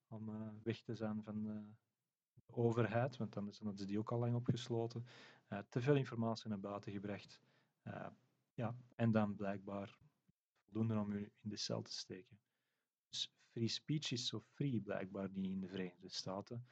om 0.07 0.61
weg 0.63 0.81
te 0.81 0.95
zijn 0.95 1.23
van 1.23 1.43
de 1.43 1.65
overheid, 2.51 3.17
want 3.17 3.33
dan 3.33 3.43
hadden 3.43 3.77
ze 3.77 3.85
die 3.85 3.99
ook 3.99 4.11
al 4.11 4.19
lang 4.19 4.35
opgesloten. 4.35 5.05
te 5.69 5.81
veel 5.81 5.95
informatie 5.95 6.49
naar 6.49 6.59
buiten 6.59 6.91
gebracht. 6.91 7.41
ja, 8.53 8.75
en 8.95 9.11
dan 9.11 9.35
blijkbaar 9.35 9.97
voldoende 10.63 10.99
om 10.99 11.11
u 11.11 11.31
in 11.41 11.49
de 11.49 11.57
cel 11.57 11.81
te 11.81 11.91
steken. 11.91 12.39
Dus 13.09 13.31
free 13.51 13.67
speech 13.67 14.11
is 14.11 14.27
zo 14.27 14.39
free 14.39 14.81
blijkbaar 14.81 15.29
niet 15.33 15.51
in 15.51 15.59
de 15.59 15.67
Verenigde 15.67 16.09
Staten. 16.09 16.65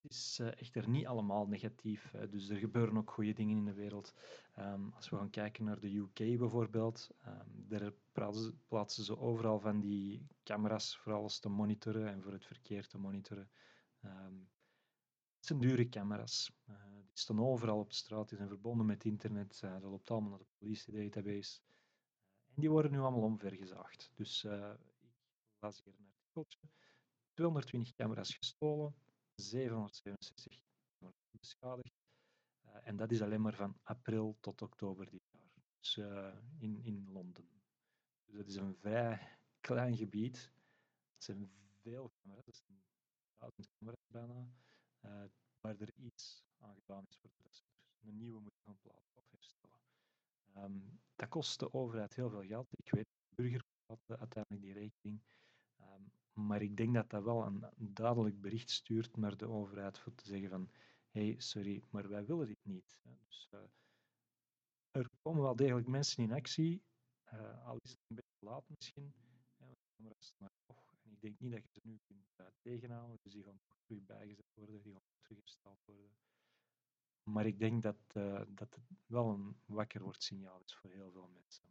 Het 0.00 0.10
is 0.12 0.38
uh, 0.40 0.60
echter 0.60 0.88
niet 0.88 1.06
allemaal 1.06 1.46
negatief. 1.46 2.14
Dus 2.30 2.48
er 2.48 2.56
gebeuren 2.56 2.96
ook 2.96 3.10
goede 3.10 3.32
dingen 3.32 3.56
in 3.56 3.64
de 3.64 3.72
wereld. 3.72 4.14
Um, 4.58 4.92
als 4.94 5.08
we 5.08 5.16
gaan 5.16 5.30
kijken 5.30 5.64
naar 5.64 5.80
de 5.80 5.96
UK 5.96 6.38
bijvoorbeeld, 6.38 7.10
um, 7.26 7.64
daar 7.68 7.92
plaatsen, 8.68 9.04
ze 9.04 9.18
overal 9.18 9.60
van 9.60 9.80
die 9.80 10.26
camera's 10.42 10.96
voor 10.96 11.12
alles 11.12 11.38
te 11.38 11.48
monitoren 11.48 12.08
en 12.08 12.22
voor 12.22 12.32
het 12.32 12.44
verkeer 12.44 12.86
te 12.86 12.98
monitoren. 12.98 13.50
Um, 14.04 14.48
het 15.38 15.46
zijn 15.46 15.60
dure 15.60 15.88
camera's. 15.88 16.52
Uh, 16.68 16.76
die 16.92 17.18
staan 17.18 17.40
overal 17.40 17.78
op 17.78 17.88
de 17.88 17.96
straat, 17.96 18.28
die 18.28 18.36
zijn 18.36 18.48
verbonden 18.48 18.86
met 18.86 19.04
internet. 19.04 19.60
Uh, 19.64 19.72
dat 19.72 19.90
loopt 19.90 20.10
allemaal 20.10 20.30
naar 20.30 20.38
de 20.38 20.46
police 20.58 20.92
database 20.92 21.60
die 22.58 22.70
worden 22.70 22.90
nu 22.90 22.98
allemaal 22.98 23.22
omvergezaagd. 23.22 24.10
Dus 24.14 24.44
uh, 24.44 24.72
ik 25.00 25.60
las 25.60 25.82
hier 25.84 25.94
een 25.98 26.12
artikeltje. 26.12 26.58
220 27.34 27.94
camera's 27.94 28.34
gestolen, 28.34 28.94
767 29.34 30.62
beschadigd. 31.30 31.94
Uh, 32.64 32.70
en 32.84 32.96
dat 32.96 33.10
is 33.10 33.22
alleen 33.22 33.40
maar 33.40 33.54
van 33.54 33.78
april 33.82 34.36
tot 34.40 34.62
oktober 34.62 35.10
dit 35.10 35.22
jaar. 35.30 35.50
Dus 35.78 35.96
uh, 35.96 36.34
in, 36.58 36.82
in 36.82 37.10
Londen. 37.10 37.48
Dus 38.24 38.36
dat 38.36 38.46
is 38.46 38.56
een 38.56 38.76
vrij 38.76 39.38
klein 39.60 39.96
gebied. 39.96 40.52
Het 41.14 41.24
zijn 41.24 41.50
veel 41.82 42.12
camera's, 42.22 42.64
duizend 43.36 43.68
camera's 43.78 44.06
bijna, 44.06 44.48
waar 45.60 45.76
er 45.78 45.94
iets 45.94 46.44
aan 46.58 46.74
gedaan 46.74 47.04
is 47.08 47.16
voordat 47.16 47.54
ze 47.54 47.64
een 48.00 48.16
nieuwe 48.16 48.40
moeten 48.40 48.62
gaan 48.64 48.78
plaatsen 48.80 49.16
of 49.16 49.30
herstellen. 49.30 49.80
Um, 50.56 51.00
dat 51.16 51.28
kost 51.28 51.58
de 51.58 51.72
overheid 51.72 52.14
heel 52.14 52.30
veel 52.30 52.44
geld. 52.44 52.66
Ik 52.70 52.90
weet, 52.90 53.06
de 53.28 53.42
burger 53.42 53.64
betaalt 53.76 54.20
uiteindelijk 54.20 54.62
die 54.62 54.72
rekening. 54.72 55.22
Um, 55.80 56.12
maar 56.32 56.62
ik 56.62 56.76
denk 56.76 56.94
dat 56.94 57.10
dat 57.10 57.22
wel 57.22 57.46
een, 57.46 57.64
duidelijk 57.76 58.40
bericht 58.40 58.70
stuurt 58.70 59.16
naar 59.16 59.36
de 59.36 59.48
overheid 59.48 59.98
voor 59.98 60.14
te 60.14 60.26
zeggen 60.26 60.50
van 60.50 60.70
hey, 61.10 61.34
sorry, 61.38 61.84
maar 61.90 62.08
wij 62.08 62.26
willen 62.26 62.46
dit 62.46 62.64
niet. 62.64 63.00
Dus 63.26 63.48
uh, 63.50 63.60
er 64.90 65.10
komen 65.22 65.42
wel 65.42 65.56
degelijk 65.56 65.86
mensen 65.86 66.22
in 66.22 66.32
actie, 66.32 66.82
uh, 67.32 67.66
al 67.66 67.76
is 67.76 67.90
het 67.90 68.00
een 68.06 68.16
beetje 68.16 68.46
laat 68.46 68.68
misschien, 68.68 69.14
ja, 69.96 70.12
maar 70.36 70.47
ik 71.18 71.24
denk 71.24 71.40
niet 71.40 71.52
dat 71.52 71.62
je 71.62 71.80
ze 71.80 71.80
nu 71.82 71.98
kunt 72.06 72.34
uh, 72.40 72.46
tegenhouden, 72.60 73.18
dus 73.22 73.32
die 73.32 73.42
gaan 73.42 73.60
toch 73.62 73.78
terug 73.82 74.04
bijgezet 74.06 74.54
worden, 74.54 74.82
die 74.82 74.92
gaan 74.92 75.02
teruggesteld 75.22 75.84
worden. 75.84 76.10
Maar 77.22 77.46
ik 77.46 77.58
denk 77.58 77.82
dat, 77.82 77.96
uh, 78.14 78.42
dat 78.48 78.74
het 78.74 78.84
wel 79.06 79.28
een 79.28 79.56
wakker 79.66 80.02
wordt 80.02 80.22
signaal 80.22 80.60
is 80.64 80.74
voor 80.74 80.90
heel 80.90 81.10
veel 81.10 81.28
mensen. 81.34 81.64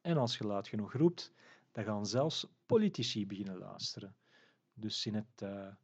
En 0.00 0.16
als 0.16 0.38
je 0.38 0.46
luid 0.46 0.68
genoeg 0.68 0.92
roept, 0.92 1.32
dan 1.72 1.84
gaan 1.84 2.06
zelfs 2.06 2.46
politici 2.66 3.26
beginnen 3.26 3.58
luisteren. 3.58 4.16
Dus 4.72 5.06
in 5.06 5.14
het 5.14 5.42
uh, 5.42 5.74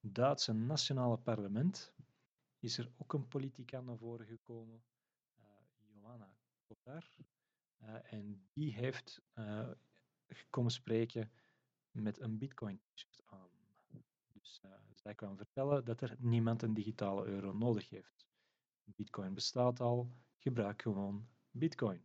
Duitse 0.00 0.52
nationale 0.52 1.18
parlement 1.18 1.92
is 2.58 2.78
er 2.78 2.92
ook 2.96 3.12
een 3.12 3.28
politica 3.28 3.80
naar 3.80 3.98
voren 3.98 4.26
gekomen, 4.26 4.82
Johanna 5.92 6.36
Kotar. 6.64 7.16
En 8.02 8.48
die 8.52 8.72
heeft 8.72 9.22
komen 10.50 10.70
spreken 10.70 11.30
met 11.92 12.20
een 12.20 12.38
Bitcoin-t-shirt 12.38 13.22
aan. 13.26 13.50
Dus 14.32 14.60
uh, 14.64 14.70
zij 14.94 15.14
kwam 15.14 15.36
vertellen 15.36 15.84
dat 15.84 16.00
er 16.00 16.16
niemand 16.18 16.62
een 16.62 16.74
digitale 16.74 17.26
euro 17.26 17.52
nodig 17.52 17.88
heeft. 17.88 18.26
Bitcoin 18.84 19.34
bestaat 19.34 19.80
al, 19.80 20.10
gebruik 20.38 20.82
gewoon 20.82 21.28
Bitcoin. 21.50 22.04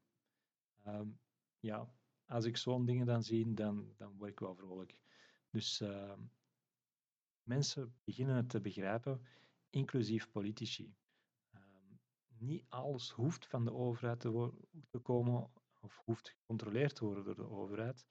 Um, 0.88 1.20
ja, 1.60 1.89
als 2.25 2.46
ik 2.46 2.58
zo'n 2.58 2.86
dingen 2.86 3.06
dan 3.06 3.24
zie, 3.24 3.53
dan, 3.53 3.94
dan 3.96 4.17
word 4.17 4.32
ik 4.32 4.39
wel 4.39 4.56
vrolijk. 4.56 5.00
Dus 5.50 5.82
uh, 5.82 6.13
mensen 7.44 7.96
beginnen 8.03 8.36
het 8.36 8.50
te 8.50 8.62
begrijpen, 8.62 9.22
inclusief 9.70 10.32
politici. 10.32 10.96
Uh, 11.53 11.62
niet 12.38 12.65
alles 12.70 13.10
hoeft 13.10 13.48
van 13.48 13.65
de 13.65 13.74
overheid 13.74 14.20
te, 14.20 15.00
komen 15.01 15.51
of 15.79 16.01
hoeft 16.06 16.29
gecontroleerd 16.29 16.96
te 16.96 17.06
worden 17.06 17.24
door 17.24 17.36
de 17.36 17.50
overheid. 17.50 18.08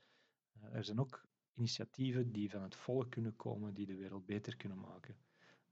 Uh, 0.57 0.75
er 0.75 0.85
zijn 0.85 1.01
ook 1.01 1.27
initiatieven 1.57 2.33
die 2.33 2.51
van 2.51 2.63
het 2.63 2.77
volk 2.77 3.11
kunnen 3.11 3.37
komen, 3.37 3.75
die 3.75 3.87
de 3.87 3.97
wereld 3.97 4.27
beter 4.27 4.57
kunnen 4.57 4.79
maken. 4.79 5.17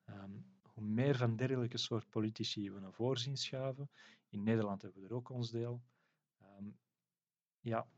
Um, 0.08 0.52
hoe 0.62 0.84
meer 0.84 1.16
van 1.16 1.36
dergelijke 1.36 1.78
soort 1.78 2.10
politici 2.10 2.70
we 2.70 2.80
naar 2.80 2.92
voren 2.92 3.20
zien 3.20 3.36
schuiven, 3.36 3.90
in 4.28 4.42
Nederland 4.42 4.82
hebben 4.82 5.02
we 5.02 5.08
er 5.08 5.14
ook 5.14 5.28
ons 5.28 5.50
deel, 5.50 5.82
um, 6.42 6.78
ja, 7.60 7.88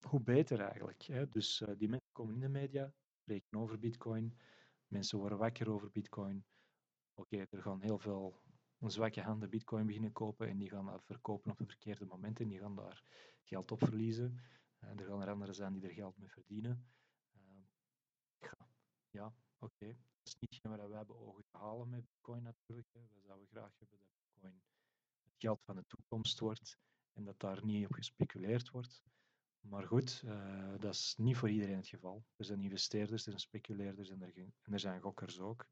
hoe 0.00 0.20
beter 0.20 0.60
eigenlijk. 0.60 1.02
Hè? 1.02 1.28
Dus 1.28 1.60
uh, 1.60 1.68
die 1.76 1.88
mensen 1.88 2.12
komen 2.12 2.34
in 2.34 2.40
de 2.40 2.48
media, 2.48 2.92
spreken 3.22 3.58
over 3.58 3.78
bitcoin, 3.78 4.38
mensen 4.86 5.18
worden 5.18 5.38
wakker 5.38 5.70
over 5.70 5.90
bitcoin. 5.90 6.44
Oké, 7.14 7.36
er 7.50 7.62
gaan 7.62 7.80
heel 7.80 7.98
veel 7.98 8.42
zwakke 8.86 9.20
handen 9.20 9.50
bitcoin 9.50 9.86
beginnen 9.86 10.12
kopen 10.12 10.48
en 10.48 10.58
die 10.58 10.68
gaan 10.68 10.86
dat 10.86 11.04
verkopen 11.04 11.50
op 11.50 11.58
de 11.58 11.66
verkeerde 11.66 12.06
momenten, 12.06 12.48
die 12.48 12.58
gaan 12.58 12.74
daar 12.76 13.02
geld 13.42 13.72
op 13.72 13.78
verliezen. 13.78 14.40
Uh, 14.80 15.00
er 15.00 15.06
gaan 15.06 15.22
er 15.22 15.30
anderen 15.30 15.54
zijn 15.54 15.72
die 15.72 15.82
er 15.82 15.94
geld 15.94 16.18
mee 16.18 16.30
verdienen. 16.30 16.86
Ja, 19.18 19.32
oké. 19.58 19.86
Dat 19.86 20.22
is 20.22 20.36
niet 20.38 20.60
wat 20.62 20.88
wij 20.88 21.04
ogen 21.08 21.44
te 21.46 21.56
halen 21.56 21.88
met 21.88 22.04
bitcoin 22.04 22.42
natuurlijk. 22.42 22.88
We 22.92 23.20
zouden 23.26 23.48
graag 23.48 23.78
hebben 23.78 23.98
dat 23.98 24.10
bitcoin 24.16 24.62
het 25.22 25.34
geld 25.38 25.62
van 25.64 25.76
de 25.76 25.84
toekomst 25.86 26.38
wordt 26.38 26.78
en 27.12 27.24
dat 27.24 27.40
daar 27.40 27.64
niet 27.64 27.84
op 27.84 27.92
gespeculeerd 27.92 28.70
wordt. 28.70 29.02
Maar 29.60 29.86
goed, 29.86 30.22
uh, 30.24 30.74
dat 30.78 30.94
is 30.94 31.14
niet 31.16 31.36
voor 31.36 31.50
iedereen 31.50 31.76
het 31.76 31.88
geval. 31.88 32.24
Er 32.36 32.44
zijn 32.44 32.60
investeerders, 32.60 33.22
er 33.22 33.30
zijn 33.30 33.40
speculeerders 33.40 34.08
en 34.08 34.22
er, 34.22 34.36
en 34.36 34.72
er 34.72 34.80
zijn 34.80 35.00
gokkers 35.00 35.40
ook. 35.40 35.66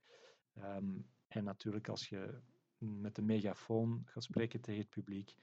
Um, 0.57 1.11
en 1.29 1.45
natuurlijk, 1.45 1.89
als 1.89 2.09
je 2.09 2.41
met 2.79 3.15
de 3.15 3.23
megafoon 3.23 4.03
gaat 4.05 4.23
spreken 4.23 4.61
tegen 4.61 4.81
het 4.81 4.91
publiek, 4.91 5.35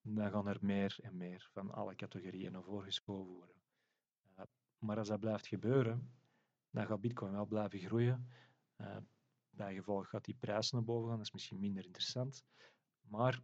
dan 0.00 0.30
gaan 0.30 0.48
er 0.48 0.58
meer 0.60 0.98
en 1.02 1.16
meer 1.16 1.48
van 1.52 1.70
alle 1.70 1.94
categorieën 1.94 2.52
naar 2.52 2.62
voren 2.62 2.84
geschoven 2.84 3.32
worden. 3.32 3.56
Uh, 4.38 4.44
maar 4.78 4.98
als 4.98 5.08
dat 5.08 5.20
blijft 5.20 5.46
gebeuren, 5.46 6.21
dan 6.72 6.86
gaat 6.86 7.00
Bitcoin 7.00 7.32
wel 7.32 7.46
blijven 7.46 7.78
groeien. 7.78 8.28
Uh, 8.76 8.96
bij 9.50 9.74
gevolg 9.74 10.08
gaat 10.08 10.24
die 10.24 10.36
prijs 10.40 10.70
naar 10.70 10.84
boven 10.84 11.08
gaan, 11.08 11.16
dat 11.16 11.26
is 11.26 11.32
misschien 11.32 11.60
minder 11.60 11.84
interessant. 11.84 12.44
Maar 13.00 13.42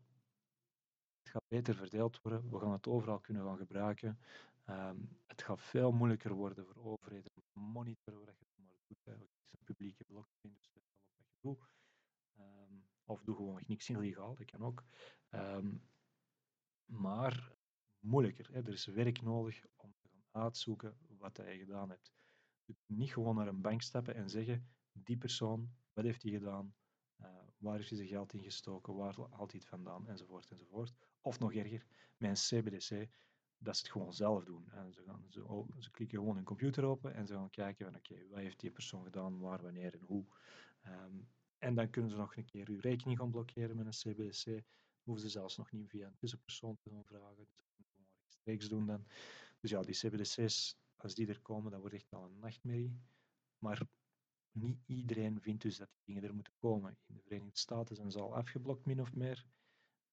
het 1.19 1.31
gaat 1.31 1.49
beter 1.49 1.75
verdeeld 1.75 2.21
worden. 2.21 2.51
We 2.51 2.59
gaan 2.59 2.73
het 2.73 2.87
overal 2.87 3.21
kunnen 3.21 3.45
gaan 3.45 3.57
gebruiken. 3.57 4.19
Um, 4.67 5.19
het 5.27 5.43
gaat 5.43 5.61
veel 5.61 5.93
moeilijker 5.93 6.33
worden 6.33 6.67
voor 6.67 6.85
overheden 6.85 7.31
om 7.35 7.43
te 7.47 7.59
monitoren 7.59 8.35
wat 8.39 8.55
je 8.55 8.63
maar 8.63 8.79
doet. 8.87 9.05
Het 9.05 9.29
is 9.45 9.53
een 9.53 9.65
publieke 9.65 10.05
blockchain, 10.05 10.55
dus 10.55 10.71
let 10.75 10.85
wel 10.93 11.03
wat 11.07 11.27
je 11.27 11.39
doet. 11.41 11.69
Um, 12.39 12.85
of 13.05 13.23
doe 13.23 13.37
gewoon 13.37 13.63
niks 13.67 13.89
illegaal, 13.89 14.37
dat 14.37 14.51
kan 14.51 14.65
ook. 14.65 14.85
Um, 15.31 15.83
maar 16.85 17.53
moeilijker. 17.99 18.49
Hè. 18.53 18.59
Er 18.63 18.73
is 18.73 18.87
werk 18.87 19.23
nodig 19.23 19.65
om 19.77 19.95
te 19.99 20.09
gaan 20.09 20.43
uitzoeken 20.43 20.99
wat 21.19 21.37
je 21.37 21.59
gedaan 21.59 21.91
hebt. 21.91 22.18
Kunt 22.77 22.99
niet 22.99 23.13
gewoon 23.13 23.35
naar 23.35 23.49
een 23.49 23.61
bank 23.61 23.83
stappen 23.83 24.15
en 24.15 24.31
zeggen: 24.31 24.69
die 24.93 25.17
persoon, 25.17 25.71
wat 25.93 26.05
heeft 26.05 26.23
hij 26.23 26.33
gedaan? 26.33 26.75
Uh, 27.21 27.27
waar 27.57 27.77
heeft 27.77 27.89
hij 27.89 27.99
zijn 27.99 28.11
geld 28.11 28.33
in 28.33 28.43
gestoken? 28.43 28.95
Waar 28.95 29.15
haalt 29.31 29.51
hij 29.51 29.61
het 29.61 29.69
vandaan? 29.69 30.07
Enzovoort, 30.07 30.51
enzovoort. 30.51 30.95
Of 31.21 31.39
nog 31.39 31.55
erger, 31.55 31.87
met 32.17 32.31
een 32.31 32.63
CBDC, 32.63 33.09
dat 33.59 33.77
ze 33.77 33.83
het 33.83 33.93
gewoon 33.93 34.13
zelf 34.13 34.45
doen. 34.45 34.71
En 34.71 34.93
ze, 34.93 35.03
gaan, 35.03 35.25
ze, 35.29 35.65
ze 35.79 35.91
klikken 35.91 36.19
gewoon 36.19 36.35
hun 36.35 36.45
computer 36.45 36.85
open 36.85 37.15
en 37.15 37.27
ze 37.27 37.35
gaan 37.35 37.51
kijken 37.51 37.87
van 37.87 37.97
oké, 37.97 38.29
wat 38.29 38.39
heeft 38.39 38.61
die 38.61 38.71
persoon 38.71 39.05
gedaan, 39.05 39.39
waar, 39.39 39.63
wanneer 39.63 39.95
en 39.95 40.03
hoe. 40.07 40.25
Um, 40.87 41.29
en 41.59 41.75
dan 41.75 41.91
kunnen 41.91 42.11
ze 42.11 42.17
nog 42.17 42.37
een 42.37 42.45
keer 42.45 42.69
uw 42.69 42.81
rekening 42.81 43.19
gaan 43.19 43.31
blokkeren 43.31 43.77
met 43.77 43.87
een 43.87 44.13
CBDC. 44.13 44.65
Hoeven 45.03 45.25
ze 45.25 45.29
zelfs 45.31 45.57
nog 45.57 45.73
niet 45.73 45.89
via 45.89 46.07
een 46.07 46.17
tussenpersoon 46.17 46.77
te 46.77 46.91
gaan 46.91 47.05
vragen. 47.05 47.37
Dus 47.37 47.55
dat 47.55 47.65
kunnen 47.75 47.87
ze 47.87 47.93
gewoon 47.93 48.15
rechtstreeks 48.21 48.69
doen 48.69 48.87
dan. 48.87 49.07
Dus 49.61 49.71
ja, 49.71 49.83
die 49.83 49.95
CBDC's, 49.95 50.79
als 51.03 51.15
die 51.15 51.29
er 51.29 51.41
komen, 51.41 51.71
dat 51.71 51.81
wordt 51.81 51.95
echt 51.95 52.13
al 52.13 52.25
een 52.25 52.39
nachtmerrie. 52.39 53.01
Maar 53.59 53.83
niet 54.51 54.79
iedereen 54.87 55.41
vindt 55.41 55.63
dus 55.63 55.77
dat 55.77 55.89
die 55.91 56.05
dingen 56.05 56.29
er 56.29 56.35
moeten 56.35 56.55
komen. 56.59 56.99
In 57.07 57.15
de 57.15 57.23
Verenigde 57.23 57.59
Staten 57.59 57.97
zijn 57.97 58.11
ze 58.11 58.21
al 58.21 58.37
afgeblokt, 58.37 58.87
min 58.87 59.01
of 59.01 59.15
meer. 59.15 59.47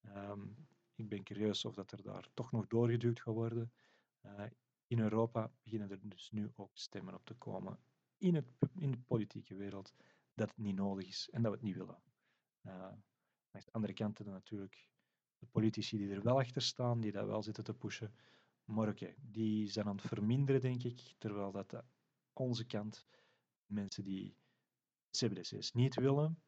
Um, 0.05 0.67
ik 0.95 1.09
ben 1.09 1.23
curieus 1.23 1.65
of 1.65 1.75
dat 1.75 1.91
er 1.91 2.03
daar 2.03 2.29
toch 2.33 2.51
nog 2.51 2.67
doorgeduwd 2.67 3.21
gaat 3.21 3.33
worden. 3.33 3.71
Uh, 4.21 4.45
in 4.87 4.99
Europa 4.99 5.51
beginnen 5.63 5.91
er 5.91 6.09
dus 6.09 6.31
nu 6.31 6.51
ook 6.55 6.77
stemmen 6.77 7.13
op 7.13 7.25
te 7.25 7.33
komen 7.33 7.79
in, 8.17 8.35
het, 8.35 8.45
in 8.77 8.91
de 8.91 8.97
politieke 8.97 9.55
wereld 9.55 9.93
dat 10.33 10.49
het 10.49 10.57
niet 10.57 10.75
nodig 10.75 11.07
is 11.07 11.29
en 11.31 11.41
dat 11.41 11.51
we 11.51 11.57
het 11.57 11.67
niet 11.67 11.75
willen. 11.75 12.01
Uh, 12.61 12.71
aan 13.51 13.61
de 13.65 13.71
andere 13.71 13.93
kant 13.93 14.25
natuurlijk 14.25 14.89
de 15.37 15.45
politici 15.45 15.97
die 15.97 16.09
er 16.09 16.23
wel 16.23 16.39
achter 16.39 16.61
staan, 16.61 17.01
die 17.01 17.11
dat 17.11 17.25
wel 17.25 17.43
zitten 17.43 17.63
te 17.63 17.73
pushen. 17.73 18.15
Maar 18.65 19.15
die 19.21 19.67
zijn 19.67 19.85
aan 19.85 19.95
het 19.95 20.07
verminderen, 20.07 20.61
denk 20.61 20.83
ik, 20.83 21.13
terwijl 21.17 21.51
dat 21.51 21.83
onze 22.33 22.65
kant, 22.65 23.05
mensen 23.65 24.03
die 24.03 24.35
CBDC's 25.11 25.71
niet 25.71 25.95
willen, 25.95 26.41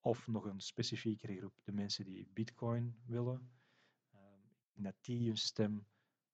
of 0.00 0.26
nog 0.26 0.44
een 0.44 0.60
specifiekere 0.60 1.36
groep, 1.36 1.60
de 1.62 1.72
mensen 1.72 2.04
die 2.04 2.28
Bitcoin 2.32 2.96
willen, 3.06 3.50
um, 4.14 4.82
dat 4.84 4.94
die 5.00 5.26
hun 5.26 5.36
stem 5.36 5.86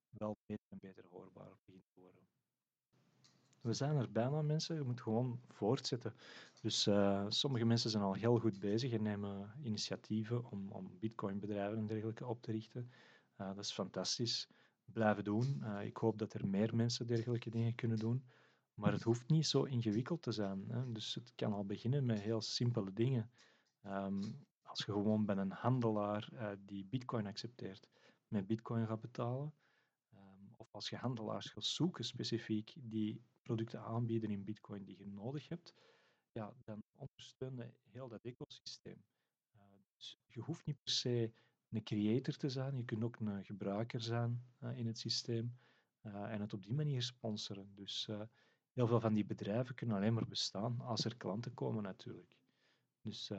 wel 0.08 0.36
beter 0.46 0.66
en 0.68 0.78
beter 0.78 1.04
hoorbaar 1.10 1.56
begint 1.64 1.84
te 1.86 2.00
worden. 2.00 2.20
We 3.60 3.72
zijn 3.72 3.96
er 3.96 4.12
bijna 4.12 4.42
mensen, 4.42 4.76
je 4.76 4.82
moet 4.82 5.00
gewoon 5.00 5.40
voortzetten. 5.48 6.14
Dus 6.60 6.86
uh, 6.86 7.24
sommige 7.28 7.64
mensen 7.64 7.90
zijn 7.90 8.02
al 8.02 8.14
heel 8.14 8.38
goed 8.38 8.58
bezig 8.58 8.92
en 8.92 9.02
nemen 9.02 9.52
initiatieven 9.62 10.50
om, 10.50 10.72
om 10.72 10.98
Bitcoin-bedrijven 10.98 11.78
en 11.78 11.86
dergelijke 11.86 12.26
op 12.26 12.42
te 12.42 12.52
richten. 12.52 12.90
Dat 13.36 13.58
is 13.58 13.72
fantastisch. 13.72 14.48
Blijven 14.92 15.24
doen. 15.24 15.60
Uh, 15.62 15.84
ik 15.84 15.96
hoop 15.96 16.18
dat 16.18 16.34
er 16.34 16.46
meer 16.46 16.76
mensen 16.76 17.06
dergelijke 17.06 17.50
dingen 17.50 17.74
kunnen 17.74 17.98
doen. 17.98 18.24
Maar 18.74 18.92
het 18.92 19.02
hoeft 19.02 19.28
niet 19.28 19.46
zo 19.46 19.62
ingewikkeld 19.62 20.22
te 20.22 20.32
zijn. 20.32 20.64
Hè. 20.68 20.92
Dus 20.92 21.14
het 21.14 21.32
kan 21.34 21.52
al 21.52 21.64
beginnen 21.64 22.06
met 22.06 22.20
heel 22.20 22.40
simpele 22.40 22.92
dingen. 22.92 23.30
Um, 23.86 24.20
als 24.62 24.78
je 24.84 24.92
gewoon 24.92 25.24
bij 25.24 25.36
een 25.36 25.52
handelaar 25.52 26.28
uh, 26.32 26.50
die 26.58 26.84
bitcoin 26.84 27.26
accepteert, 27.26 27.88
met 28.28 28.46
bitcoin 28.46 28.86
gaat 28.86 29.00
betalen, 29.00 29.54
um, 30.12 30.54
of 30.56 30.74
als 30.74 30.88
je 30.88 30.96
handelaars 30.96 31.50
gaat 31.50 31.64
zoeken 31.64 32.04
specifiek 32.04 32.72
die 32.76 33.22
producten 33.42 33.80
aanbieden 33.80 34.30
in 34.30 34.44
bitcoin 34.44 34.84
die 34.84 34.98
je 34.98 35.06
nodig 35.06 35.48
hebt, 35.48 35.74
ja, 36.32 36.54
dan 36.64 36.82
ondersteun 36.94 37.56
je 37.56 37.72
heel 37.90 38.08
dat 38.08 38.24
ecosysteem. 38.24 39.04
Uh, 39.54 39.62
dus 39.96 40.18
je 40.26 40.40
hoeft 40.40 40.66
niet 40.66 40.82
per 40.82 40.92
se 40.92 41.32
een 41.70 41.82
creator 41.82 42.36
te 42.36 42.48
zijn, 42.48 42.76
je 42.76 42.84
kunt 42.84 43.04
ook 43.04 43.16
een 43.20 43.44
gebruiker 43.44 44.00
zijn 44.00 44.42
uh, 44.62 44.78
in 44.78 44.86
het 44.86 44.98
systeem 44.98 45.56
en 46.02 46.40
het 46.40 46.52
op 46.52 46.62
die 46.62 46.74
manier 46.74 47.02
sponsoren. 47.02 47.72
Dus 47.74 48.08
heel 48.72 48.86
veel 48.86 49.00
van 49.00 49.14
die 49.14 49.24
bedrijven 49.24 49.74
kunnen 49.74 49.96
alleen 49.96 50.14
maar 50.14 50.28
bestaan 50.28 50.80
als 50.80 51.04
er 51.04 51.16
klanten 51.16 51.54
komen 51.54 51.82
natuurlijk. 51.82 52.36
Dus 53.02 53.30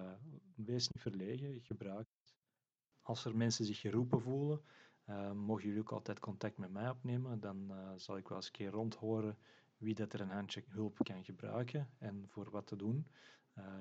wees 0.56 0.90
niet 0.90 1.02
verlegen, 1.02 1.62
gebruik 1.62 2.08
het. 2.22 2.36
Als 3.02 3.26
er 3.26 3.38
mensen 3.38 3.66
zich 3.66 3.80
geroepen 3.80 4.22
voelen, 4.22 4.62
mogen 5.34 5.64
jullie 5.64 5.80
ook 5.80 5.92
altijd 5.92 6.20
contact 6.20 6.58
met 6.58 6.72
mij 6.72 6.90
opnemen. 6.90 7.40
Dan 7.40 7.74
zal 7.96 8.18
ik 8.18 8.28
wel 8.28 8.38
eens 8.38 8.46
een 8.46 8.52
keer 8.52 8.72
rondhoren 8.72 9.38
wie 9.78 9.96
dat 9.96 10.14
er 10.14 10.22
een 10.22 10.30
handje 10.30 10.64
hulp 10.68 10.98
kan 11.04 11.24
gebruiken 11.24 11.90
en 11.98 12.26
voor 12.28 12.50
wat 12.50 12.68
te 12.68 12.76
doen. 12.76 13.08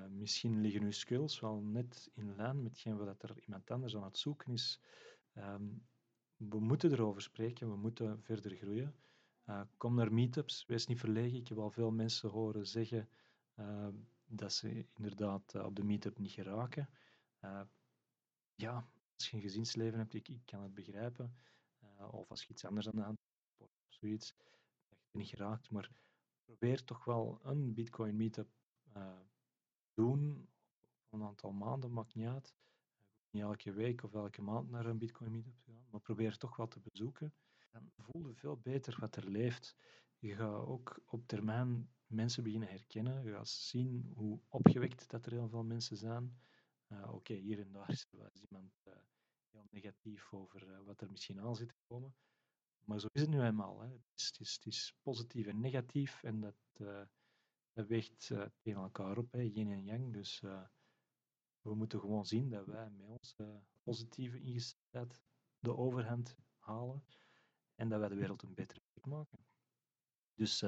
Misschien 0.09 0.61
liggen 0.61 0.81
uw 0.81 0.91
skills 0.91 1.39
wel 1.39 1.61
net 1.61 2.09
in 2.13 2.35
lijn 2.35 2.63
met 2.63 2.83
wat 2.83 3.23
er 3.23 3.39
iemand 3.39 3.71
anders 3.71 3.95
aan 3.95 4.03
het 4.03 4.17
zoeken 4.17 4.53
is. 4.53 4.81
Um, 5.37 5.85
we 6.35 6.59
moeten 6.59 6.91
erover 6.91 7.21
spreken, 7.21 7.69
we 7.69 7.75
moeten 7.75 8.23
verder 8.23 8.55
groeien. 8.55 8.95
kom 9.77 9.95
naar 9.95 10.13
meetups, 10.13 10.65
wees 10.65 10.87
niet 10.87 10.99
verlegen. 10.99 11.37
Ik 11.37 11.47
heb 11.47 11.57
al 11.57 11.71
veel 11.71 11.91
mensen 11.91 12.29
horen 12.29 12.67
zeggen 12.67 13.09
dat 14.25 14.53
ze 14.53 14.85
inderdaad 14.95 15.53
uh, 15.55 15.65
op 15.65 15.75
de 15.75 15.83
meetup 15.83 16.17
niet 16.17 16.31
geraken. 16.31 16.89
Ja, 18.55 18.89
als 19.15 19.29
je 19.29 19.35
een 19.35 19.41
gezinsleven 19.41 19.99
hebt, 19.99 20.13
ik, 20.13 20.29
ik 20.29 20.45
kan 20.45 20.63
het 20.63 20.73
begrijpen. 20.73 21.35
Of 22.11 22.29
als 22.29 22.43
je 22.43 22.49
iets 22.49 22.65
anders 22.65 22.87
aan 22.87 22.95
de 22.95 23.01
hand 23.01 23.17
hebt, 23.17 23.61
of 23.61 23.71
zoiets, 23.87 24.35
dat 24.89 24.99
je 25.11 25.17
niet 25.17 25.27
geraakt. 25.27 25.69
Maar 25.71 25.91
probeer 26.43 26.83
toch 26.83 27.05
wel 27.05 27.39
een 27.43 27.73
Bitcoin 27.73 28.15
meetup 28.15 28.49
doen. 30.01 30.47
Een 31.09 31.23
aantal 31.23 31.51
maanden, 31.51 31.93
maakt 31.93 32.15
niet 32.15 32.27
uit. 32.27 32.55
niet 33.29 33.43
elke 33.43 33.71
week 33.71 34.03
of 34.03 34.13
elke 34.13 34.41
maand 34.41 34.69
naar 34.69 34.85
een 34.85 34.97
Bitcoin 34.97 35.31
meetup 35.31 35.57
gaan, 35.65 35.85
maar 35.89 36.01
probeer 36.01 36.37
toch 36.37 36.55
wat 36.55 36.71
te 36.71 36.79
bezoeken. 36.79 37.33
Dan 37.71 37.91
voel 37.97 38.33
veel 38.33 38.57
beter 38.57 38.97
wat 38.99 39.15
er 39.15 39.29
leeft. 39.29 39.75
Je 40.17 40.35
gaat 40.35 40.65
ook 40.65 41.01
op 41.05 41.27
termijn 41.27 41.89
mensen 42.07 42.43
beginnen 42.43 42.69
herkennen. 42.69 43.23
Je 43.23 43.31
gaat 43.31 43.49
zien 43.49 44.11
hoe 44.15 44.39
opgewekt 44.47 45.09
dat 45.09 45.25
er 45.25 45.31
heel 45.31 45.49
veel 45.49 45.63
mensen 45.63 45.97
zijn. 45.97 46.39
Uh, 46.87 47.13
Oké, 47.13 47.33
hier 47.33 47.59
en 47.59 47.71
daar 47.71 47.89
is 47.97 48.07
iemand 48.49 48.73
uh, 48.87 48.93
heel 49.51 49.65
negatief 49.69 50.33
over 50.33 50.67
uh, 50.67 50.79
wat 50.85 51.01
er 51.01 51.11
misschien 51.11 51.39
aan 51.39 51.55
zit 51.55 51.69
te 51.69 51.79
komen. 51.87 52.15
Maar 52.85 52.99
zo 52.99 53.07
is 53.11 53.21
het 53.21 53.29
nu 53.29 53.41
eenmaal. 53.41 53.79
Hè. 53.79 53.87
Het, 53.87 54.11
is, 54.15 54.25
het, 54.25 54.39
is, 54.39 54.53
het, 54.53 54.65
is, 54.65 54.95
positief 55.01 55.47
en 55.47 55.59
negatief 55.59 56.23
en 56.23 56.39
dat, 56.39 56.55
dat 57.73 57.87
weegt 57.87 58.31
tegen 58.61 58.81
elkaar 58.81 59.17
op, 59.17 59.33
yin 59.33 59.71
en 59.71 59.83
yang. 59.83 60.13
Dus 60.13 60.39
we 61.61 61.75
moeten 61.75 61.99
gewoon 61.99 62.25
zien 62.25 62.49
dat 62.49 62.65
wij 62.65 62.89
met 62.89 63.07
onze 63.07 63.61
positieve 63.83 64.39
ingesteldheid 64.39 65.21
de 65.59 65.77
overhand 65.77 66.37
halen 66.59 67.03
en 67.75 67.89
dat 67.89 67.99
wij 67.99 68.09
de 68.09 68.15
wereld 68.15 68.43
een 68.43 68.53
betere 68.53 68.81
plek 68.91 69.05
maken. 69.05 69.45
Dus 70.33 70.63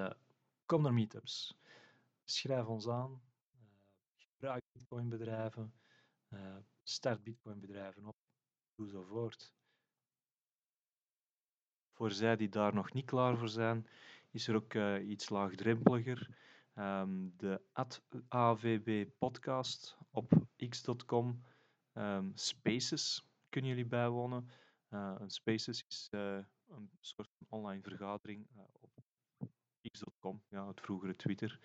kom 0.65 0.81
naar 0.81 0.93
meetups. 0.93 1.57
Schrijf 2.23 2.65
ons 2.65 2.87
aan. 2.87 3.21
Gebruik 4.17 4.63
Bitcoin-bedrijven. 4.71 5.73
Start 6.83 7.23
Bitcoin-bedrijven 7.23 8.05
op. 8.05 8.15
Doe 8.75 8.89
zo 8.89 9.03
voort. 9.03 9.53
Voor 11.91 12.11
zij 12.11 12.35
die 12.35 12.49
daar 12.49 12.73
nog 12.73 12.93
niet 12.93 13.05
klaar 13.05 13.37
voor 13.37 13.49
zijn, 13.49 13.87
is 14.29 14.47
er 14.47 14.55
ook 14.55 14.73
iets 15.03 15.29
laagdrempeliger. 15.29 16.37
Um, 16.75 17.33
de 17.37 17.61
AVB 18.27 19.09
podcast 19.17 19.97
op 20.11 20.31
x.com. 20.69 21.43
Ehm, 21.93 22.31
Spaces 22.33 23.27
kunnen 23.49 23.69
jullie 23.69 23.85
bijwonen. 23.85 24.49
Uh, 24.89 25.15
een 25.17 25.29
Spaces 25.29 25.85
is 25.87 26.07
uh, 26.11 26.37
een 26.67 26.89
soort 26.99 27.29
online 27.49 27.81
vergadering 27.81 28.47
uh, 28.55 28.61
op 28.79 28.91
x.com, 29.91 30.43
ja, 30.49 30.67
het 30.67 30.81
vroegere 30.81 31.15
Twitter. 31.15 31.59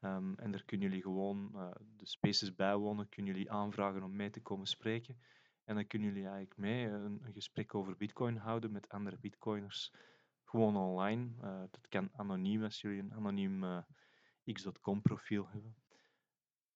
Um, 0.00 0.34
en 0.38 0.50
daar 0.50 0.64
kunnen 0.64 0.88
jullie 0.88 1.02
gewoon 1.02 1.52
de 1.96 2.06
Spaces 2.06 2.54
bijwonen, 2.54 3.08
kunnen 3.08 3.32
jullie 3.32 3.50
aanvragen 3.50 4.02
om 4.02 4.16
mee 4.16 4.30
te 4.30 4.42
komen 4.42 4.66
spreken. 4.66 5.18
En 5.64 5.74
dan 5.74 5.86
kunnen 5.86 6.08
jullie 6.08 6.24
eigenlijk 6.24 6.56
mee 6.56 6.86
een, 6.86 7.20
een 7.24 7.32
gesprek 7.32 7.74
over 7.74 7.96
Bitcoin 7.96 8.36
houden 8.36 8.72
met 8.72 8.88
andere 8.88 9.18
Bitcoiners. 9.18 9.92
Gewoon 10.44 10.76
online. 10.76 11.30
dat 11.70 11.88
kan 11.88 12.10
anoniem 12.12 12.62
als 12.62 12.80
jullie 12.80 13.00
een 13.00 13.14
anoniem 13.14 13.84
x.com 14.52 15.02
profiel 15.02 15.48
hebben. 15.48 15.76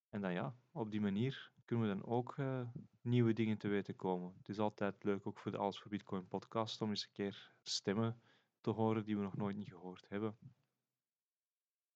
En 0.09 0.21
dan 0.21 0.33
ja, 0.33 0.55
op 0.71 0.91
die 0.91 1.01
manier 1.01 1.51
kunnen 1.65 1.87
we 1.87 1.95
dan 1.95 2.05
ook 2.05 2.37
uh, 2.37 2.61
nieuwe 3.01 3.33
dingen 3.33 3.57
te 3.57 3.67
weten 3.67 3.95
komen. 3.95 4.33
Het 4.37 4.49
is 4.49 4.59
altijd 4.59 5.03
leuk, 5.03 5.27
ook 5.27 5.39
voor 5.39 5.51
de 5.51 5.57
Alles 5.57 5.79
voor 5.79 5.91
Bitcoin 5.91 6.27
podcast, 6.27 6.81
om 6.81 6.89
eens 6.89 7.03
een 7.03 7.11
keer 7.11 7.53
stemmen 7.63 8.21
te 8.61 8.69
horen 8.69 9.05
die 9.05 9.17
we 9.17 9.23
nog 9.23 9.37
nooit 9.37 9.55
niet 9.55 9.69
gehoord 9.69 10.05
hebben. 10.09 10.37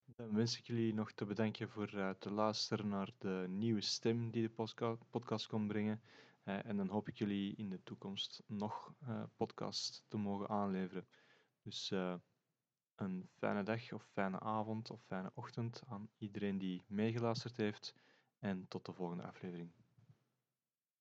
Dan 0.05 0.35
wens 0.35 0.57
ik 0.57 0.65
jullie 0.65 0.93
nog 0.93 1.11
te 1.11 1.25
bedanken 1.25 1.69
voor 1.69 1.93
uh, 1.93 2.09
te 2.09 2.31
luisteren 2.31 2.87
naar 2.87 3.11
de 3.17 3.45
nieuwe 3.49 3.81
stem 3.81 4.31
die 4.31 4.41
de 4.47 4.97
podcast, 5.09 5.47
kon 5.47 5.67
brengen. 5.67 6.01
Uh, 6.43 6.65
en 6.65 6.77
dan 6.77 6.87
hoop 6.87 7.07
ik 7.07 7.17
jullie 7.17 7.55
in 7.55 7.69
de 7.69 7.83
toekomst 7.83 8.43
nog 8.47 8.93
podcast 9.35 10.05
te 10.07 10.17
mogen 10.17 10.49
aanleveren. 10.49 11.07
Dus 11.61 11.91
een 13.03 13.29
fijne 13.33 13.63
dag 13.63 13.91
of 13.91 14.03
fijne 14.11 14.39
avond 14.39 14.89
of 14.91 15.01
fijne 15.01 15.31
ochtend 15.33 15.81
aan 15.87 16.09
iedereen 16.17 16.57
die 16.57 16.81
meegeluisterd 16.87 17.57
heeft. 17.57 17.93
En 18.39 18.67
tot 18.67 18.85
de 18.85 18.93
volgende 18.93 19.23
aflevering. 19.23 19.71